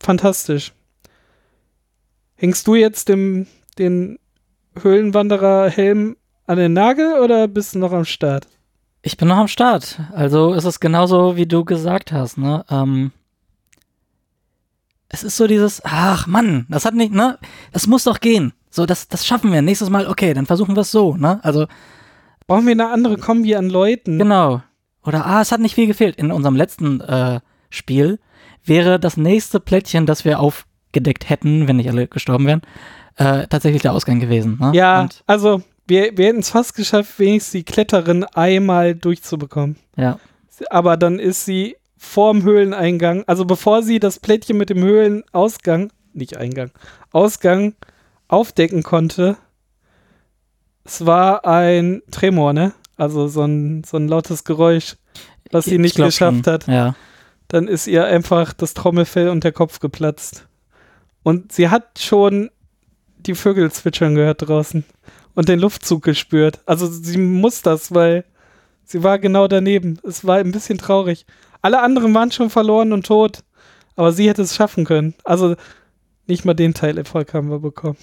[0.00, 0.72] fantastisch.
[2.36, 3.46] Hängst du jetzt dem,
[3.78, 4.18] den
[4.80, 6.16] Höhlenwanderer-Helm
[6.46, 8.46] an den Nagel oder bist du noch am Start?
[9.02, 10.00] Ich bin noch am Start.
[10.12, 12.64] Also es ist genauso, wie du gesagt hast, ne?
[12.70, 13.12] Ähm,
[15.08, 17.38] es ist so dieses, ach Mann, das hat nicht, ne?
[17.72, 18.52] Das muss doch gehen.
[18.70, 19.62] So, das, das schaffen wir.
[19.62, 21.40] Nächstes Mal, okay, dann versuchen wir es so, ne?
[21.42, 21.66] Also,
[22.46, 24.18] Brauchen wir eine andere Kombi an Leuten?
[24.18, 24.62] genau.
[25.04, 26.16] Oder, ah, es hat nicht viel gefehlt.
[26.16, 27.40] In unserem letzten äh,
[27.70, 28.18] Spiel
[28.64, 32.62] wäre das nächste Plättchen, das wir aufgedeckt hätten, wenn nicht alle gestorben wären,
[33.16, 34.58] äh, tatsächlich der Ausgang gewesen.
[34.60, 34.72] Ne?
[34.74, 39.76] Ja, Und, also wir, wir hätten es fast geschafft, wenigstens die Kletterin einmal durchzubekommen.
[39.96, 40.18] ja.
[40.70, 46.36] Aber dann ist sie vorm Höhleneingang, also bevor sie das Plättchen mit dem Höhlenausgang, nicht
[46.36, 46.72] Eingang,
[47.12, 47.74] Ausgang
[48.28, 49.36] aufdecken konnte,
[50.84, 52.72] es war ein Tremor, ne?
[52.96, 54.96] Also so ein, so ein lautes Geräusch,
[55.50, 56.66] was sie Ich nicht glaub geschafft hat.
[56.66, 56.94] Ja.
[57.48, 60.46] Dann ist ihr einfach das Trommelfell und der Kopf geplatzt.
[61.22, 62.50] Und sie hat schon
[63.18, 64.84] die Vögel zwitschern gehört draußen
[65.34, 66.60] und den Luftzug gespürt.
[66.66, 68.24] Also sie muss das, weil
[68.84, 69.98] sie war genau daneben.
[70.02, 71.26] Es war ein bisschen traurig.
[71.60, 73.44] Alle anderen waren schon verloren und tot,
[73.96, 75.14] aber sie hätte es schaffen können.
[75.24, 75.56] Also
[76.26, 77.98] nicht mal den Teil Erfolg haben wir bekommen.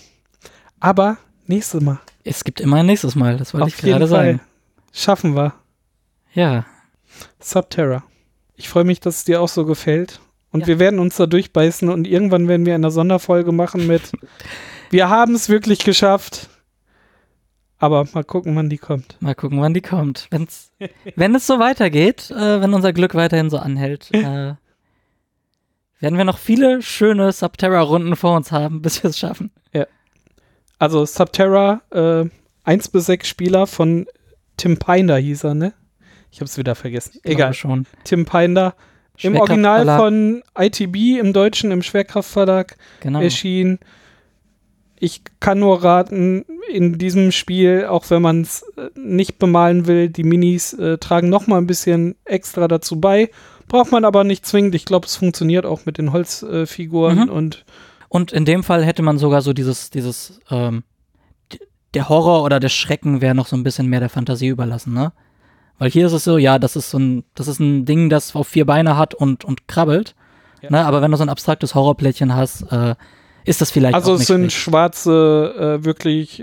[0.86, 1.18] Aber
[1.48, 2.00] nächstes Mal.
[2.24, 4.42] Es gibt immer ein nächstes Mal, das wollte ich Auf jeden gerade sagen.
[4.92, 5.54] Schaffen wir.
[6.34, 6.66] Ja.
[7.40, 8.04] Subterra.
[8.56, 10.20] Ich freue mich, dass es dir auch so gefällt.
[10.52, 10.68] Und Ja.
[10.68, 14.12] wir werden uns da durchbeißen und irgendwann werden wir eine Sonderfolge machen mit
[14.92, 16.50] Wir haben es wirklich geschafft.
[17.78, 19.18] Aber mal gucken, wann die kommt.
[19.20, 20.28] Mal gucken, wann die kommt.
[20.32, 20.72] Wenn's,
[21.16, 24.54] wenn es so weitergeht, äh, wenn unser Glück weiterhin so anhält, äh,
[26.00, 29.52] werden wir noch viele schöne Subterra-Runden vor uns haben, bis wir es schaffen.
[30.80, 32.26] Also Subterra, äh,
[32.64, 34.08] 1 bis 6 Spieler von
[34.58, 35.74] Tim Pinder hieß er, ne?
[36.32, 37.20] Ich hab's wieder vergessen.
[37.24, 37.54] Egal.
[37.54, 37.86] schon.
[38.04, 38.76] Tim Pinder.
[39.22, 43.22] Im Original von ITB, im Deutschen im Schwerkraftverlag genau.
[43.22, 43.80] erschienen.
[45.00, 48.66] Ich kann nur raten, in diesem Spiel, auch wenn man es
[48.96, 53.30] nicht bemalen will, die Minis äh, tragen noch mal ein bisschen extra dazu bei.
[53.68, 54.76] Braucht man aber nicht zwingend.
[54.76, 57.30] Ich glaube, es funktioniert auch mit den Holzfiguren äh, Mhm.
[57.30, 57.66] und
[58.10, 60.84] Und in dem Fall hätte man sogar so dieses, dieses, ähm,
[61.94, 65.14] der Horror oder der Schrecken wäre noch so ein bisschen mehr der Fantasie überlassen, ne?
[65.78, 68.34] Weil hier ist es so, ja, das ist so ein, das ist ein Ding, das
[68.36, 70.16] auf vier Beine hat und, und krabbelt.
[70.62, 70.72] Ja.
[70.72, 70.86] Ne?
[70.86, 72.96] Aber wenn du so ein abstraktes Horrorplättchen hast, äh,
[73.44, 74.56] ist das vielleicht also auch es sind schlecht.
[74.58, 76.42] schwarze, äh, wirklich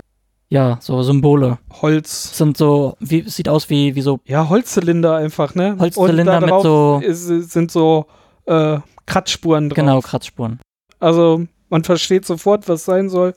[0.49, 1.57] Ja, so Symbole.
[1.81, 5.77] Holz, Es sind so, wie, sieht aus wie, wie so, ja, Holzzylinder einfach, ne?
[5.79, 8.05] Holzzylinder mit so- ist, sind so
[8.45, 9.75] äh, Kratzspuren drauf.
[9.75, 10.59] genau, Kratzspuren.
[11.03, 13.35] Also man versteht sofort, was sein soll.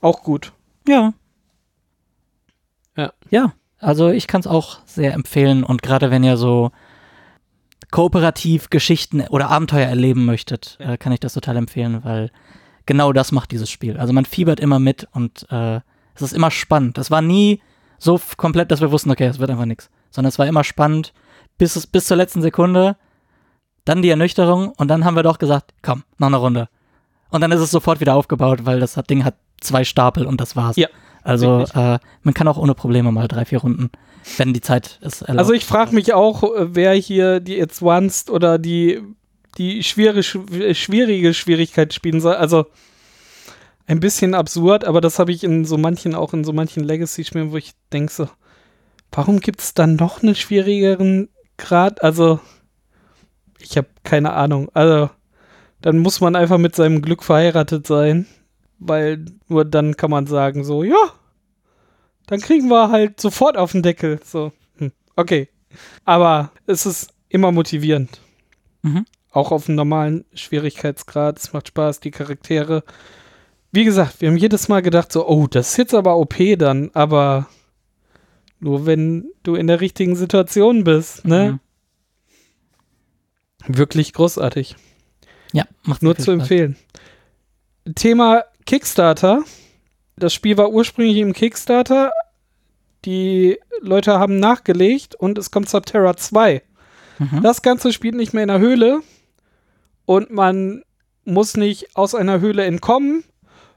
[0.00, 0.52] Auch gut.
[0.86, 1.12] Ja.
[2.96, 3.12] Ja.
[3.30, 6.70] Ja, also ich kann es auch sehr empfehlen und gerade wenn ihr so
[7.90, 12.30] kooperativ Geschichten oder Abenteuer erleben möchtet, äh, kann ich das total empfehlen, weil
[12.86, 13.98] genau das macht dieses Spiel.
[13.98, 15.80] Also man fiebert immer mit und äh,
[16.14, 16.96] es ist immer spannend.
[16.96, 17.60] Es war nie
[17.98, 21.12] so komplett, dass wir wussten, okay, es wird einfach nichts, sondern es war immer spannend
[21.58, 22.96] bis, bis zur letzten Sekunde,
[23.84, 26.68] dann die Ernüchterung und dann haben wir doch gesagt, komm, noch eine Runde.
[27.30, 30.56] Und dann ist es sofort wieder aufgebaut, weil das Ding hat zwei Stapel und das
[30.56, 30.76] war's.
[30.76, 30.88] Ja,
[31.22, 33.90] Also äh, man kann auch ohne Probleme mal drei, vier Runden,
[34.36, 35.38] wenn die Zeit es erlaubt.
[35.40, 39.00] Also ich frage mich auch, äh, wer hier die Advanced oder die
[39.58, 42.34] die schwere, schw- schwierige Schwierigkeit spielen soll.
[42.34, 42.66] Also
[43.86, 47.50] ein bisschen absurd, aber das habe ich in so manchen, auch in so manchen Legacy-Spielen,
[47.50, 48.28] wo ich denke so,
[49.10, 51.28] warum gibt es dann noch einen schwierigeren
[51.58, 52.00] Grad?
[52.04, 52.38] Also,
[53.58, 54.68] ich habe keine Ahnung.
[54.72, 55.10] Also,
[55.82, 58.26] dann muss man einfach mit seinem Glück verheiratet sein,
[58.78, 61.12] weil nur dann kann man sagen so, ja,
[62.26, 64.20] dann kriegen wir halt sofort auf den Deckel.
[64.24, 65.48] So, hm, okay.
[66.04, 68.20] Aber es ist immer motivierend.
[68.82, 69.04] Mhm.
[69.30, 71.38] Auch auf einem normalen Schwierigkeitsgrad.
[71.38, 72.82] Es macht Spaß, die Charaktere.
[73.72, 76.90] Wie gesagt, wir haben jedes Mal gedacht, so, oh, das ist jetzt aber OP dann,
[76.94, 77.48] aber
[78.58, 81.60] nur wenn du in der richtigen Situation bist, ne?
[83.66, 83.76] Mhm.
[83.76, 84.76] Wirklich großartig.
[85.52, 86.32] Ja, macht Nur zu Spaß.
[86.34, 86.76] empfehlen.
[87.94, 89.42] Thema Kickstarter.
[90.16, 92.10] Das Spiel war ursprünglich im Kickstarter.
[93.04, 96.62] Die Leute haben nachgelegt und es kommt Subterra 2.
[97.18, 97.42] Mhm.
[97.42, 99.00] Das Ganze spielt nicht mehr in der Höhle
[100.04, 100.82] und man
[101.24, 103.24] muss nicht aus einer Höhle entkommen,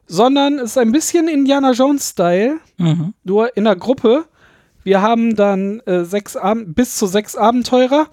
[0.08, 3.14] sondern es ist ein bisschen Indiana Jones-Style, Mhm.
[3.24, 4.26] nur in der Gruppe.
[4.84, 8.08] Wir haben dann äh, sechs Ab bis zu sechs Abenteurer,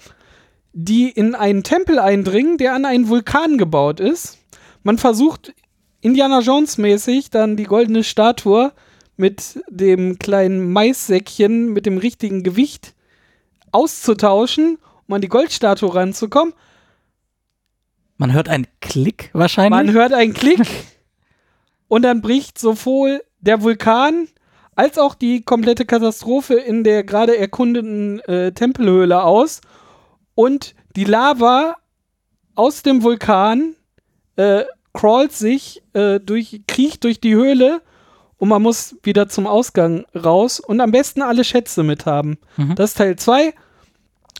[0.72, 4.38] die in einen Tempel eindringen, der an einen Vulkan gebaut ist.
[4.82, 5.52] Man versucht
[6.00, 8.72] Indiana Jones mäßig dann die goldene Statue
[9.16, 12.94] mit dem kleinen Maissäckchen mit dem richtigen Gewicht
[13.72, 16.54] auszutauschen, um an die Goldstatue ranzukommen.
[18.16, 19.70] Man hört einen Klick wahrscheinlich.
[19.70, 20.60] Man hört einen Klick
[21.88, 24.28] und dann bricht sowohl der Vulkan
[24.74, 29.60] als auch die komplette Katastrophe in der gerade erkundeten äh, Tempelhöhle aus
[30.40, 31.76] und die Lava
[32.54, 33.74] aus dem Vulkan
[34.36, 34.64] äh,
[34.94, 37.82] crawlt sich äh, durch, kriecht durch die Höhle
[38.38, 42.38] und man muss wieder zum Ausgang raus und am besten alle Schätze mit haben.
[42.56, 42.74] Mhm.
[42.74, 43.52] Das ist Teil 2.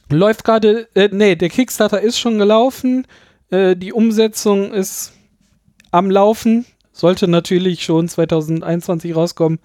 [0.08, 3.06] Läuft gerade, äh, nee, der Kickstarter ist schon gelaufen.
[3.50, 5.12] Äh, die Umsetzung ist
[5.90, 6.64] am Laufen.
[6.92, 9.58] Sollte natürlich schon 2021 rauskommen.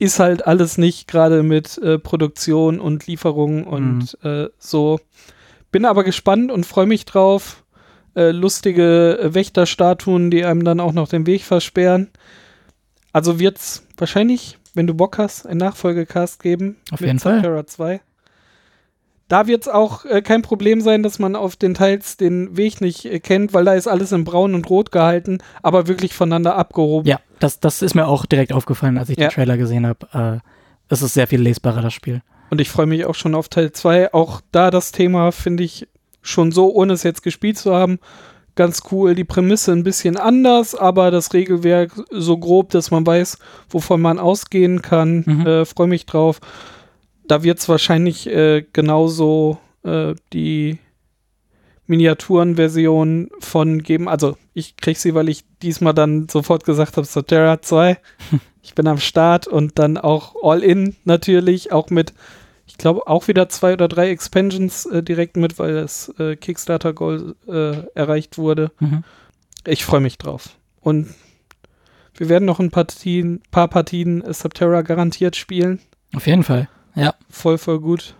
[0.00, 4.98] Ist halt alles nicht gerade mit äh, Produktion und Lieferung und äh, so.
[5.72, 7.64] Bin aber gespannt und freue mich drauf.
[8.14, 12.10] Äh, lustige Wächterstatuen, die einem dann auch noch den Weg versperren.
[13.12, 16.76] Also wird's wahrscheinlich, wenn du Bock hast, einen Nachfolgecast geben.
[16.90, 17.36] Auf jeden Fall.
[17.36, 18.00] Subterra 2.
[19.28, 22.82] Da wird es auch äh, kein Problem sein, dass man auf den Teils den Weg
[22.82, 26.54] nicht äh, kennt, weil da ist alles in Braun und Rot gehalten, aber wirklich voneinander
[26.56, 27.08] abgehoben.
[27.08, 29.28] Ja, das, das ist mir auch direkt aufgefallen, als ich Ja.
[29.28, 30.40] den Trailer gesehen habe.
[30.42, 30.48] Äh,
[30.92, 32.20] es ist sehr viel lesbarer, das Spiel.
[32.52, 34.12] Und ich freue mich auch schon auf Teil 2.
[34.12, 35.88] Auch da das Thema finde ich
[36.20, 37.98] schon so, ohne es jetzt gespielt zu haben,
[38.56, 39.14] ganz cool.
[39.14, 43.38] Die Prämisse ein bisschen anders, aber das Regelwerk so grob, dass man weiß,
[43.70, 45.24] wovon man ausgehen kann.
[45.26, 45.46] Mhm.
[45.46, 46.40] Äh, freue mich drauf.
[47.26, 50.76] Da wird es wahrscheinlich äh, genauso äh, die
[51.86, 54.10] Miniaturenversion von geben.
[54.10, 57.96] Also ich kriege sie, weil ich diesmal dann sofort gesagt habe, Soterra 2.
[58.62, 62.12] ich bin am Start und dann auch All-In natürlich, auch mit,
[62.72, 67.36] ich glaube, auch wieder zwei oder drei Expansions äh, direkt mit, weil das äh, Kickstarter-Goal
[67.46, 68.72] äh, erreicht wurde.
[68.80, 69.04] Mhm.
[69.66, 70.56] Ich freue mich drauf.
[70.80, 71.14] Und
[72.16, 75.80] wir werden noch ein Partien, paar Partien äh, Subterra garantiert spielen.
[76.14, 76.66] Auf jeden Fall.
[76.94, 77.14] Ja.
[77.28, 78.14] Voll, voll gut.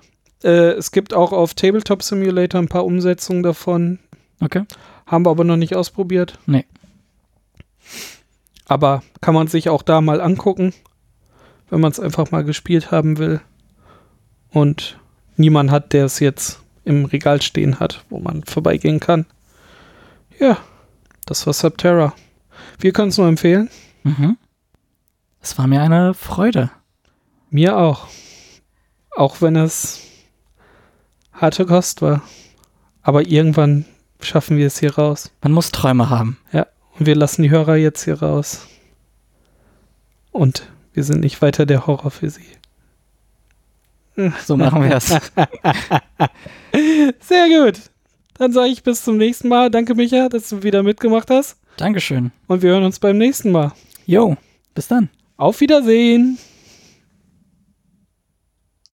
[0.44, 4.00] Äh, es gibt auch auf Tabletop Simulator ein paar Umsetzungen davon.
[4.42, 4.64] Okay.
[5.06, 6.38] Haben wir aber noch nicht ausprobiert.
[6.44, 6.66] Nee.
[8.68, 10.74] Aber kann man sich auch da mal angucken,
[11.70, 13.40] wenn man es einfach mal gespielt haben will.
[14.52, 14.98] Und
[15.36, 19.26] niemand hat, der es jetzt im Regal stehen hat, wo man vorbeigehen kann.
[20.38, 20.58] Ja,
[21.26, 22.14] das war Subterra.
[22.78, 23.70] Wir können es nur empfehlen.
[24.02, 24.36] Mhm.
[25.40, 26.70] Es war mir eine Freude.
[27.50, 28.08] Mir auch.
[29.16, 30.00] Auch wenn es
[31.32, 32.22] harte Kost war.
[33.02, 33.84] Aber irgendwann
[34.20, 35.30] schaffen wir es hier raus.
[35.42, 36.38] Man muss Träume haben.
[36.98, 38.66] Und wir lassen die Hörer jetzt hier raus.
[40.30, 42.46] Und wir sind nicht weiter der Horror für sie.
[44.44, 45.08] So machen wir es.
[47.20, 47.80] Sehr gut.
[48.38, 49.70] Dann sage ich bis zum nächsten Mal.
[49.70, 51.56] Danke, Micha, dass du wieder mitgemacht hast.
[51.76, 52.32] Dankeschön.
[52.46, 53.72] Und wir hören uns beim nächsten Mal.
[54.06, 54.36] Jo,
[54.74, 55.08] bis dann.
[55.36, 56.38] Auf Wiedersehen.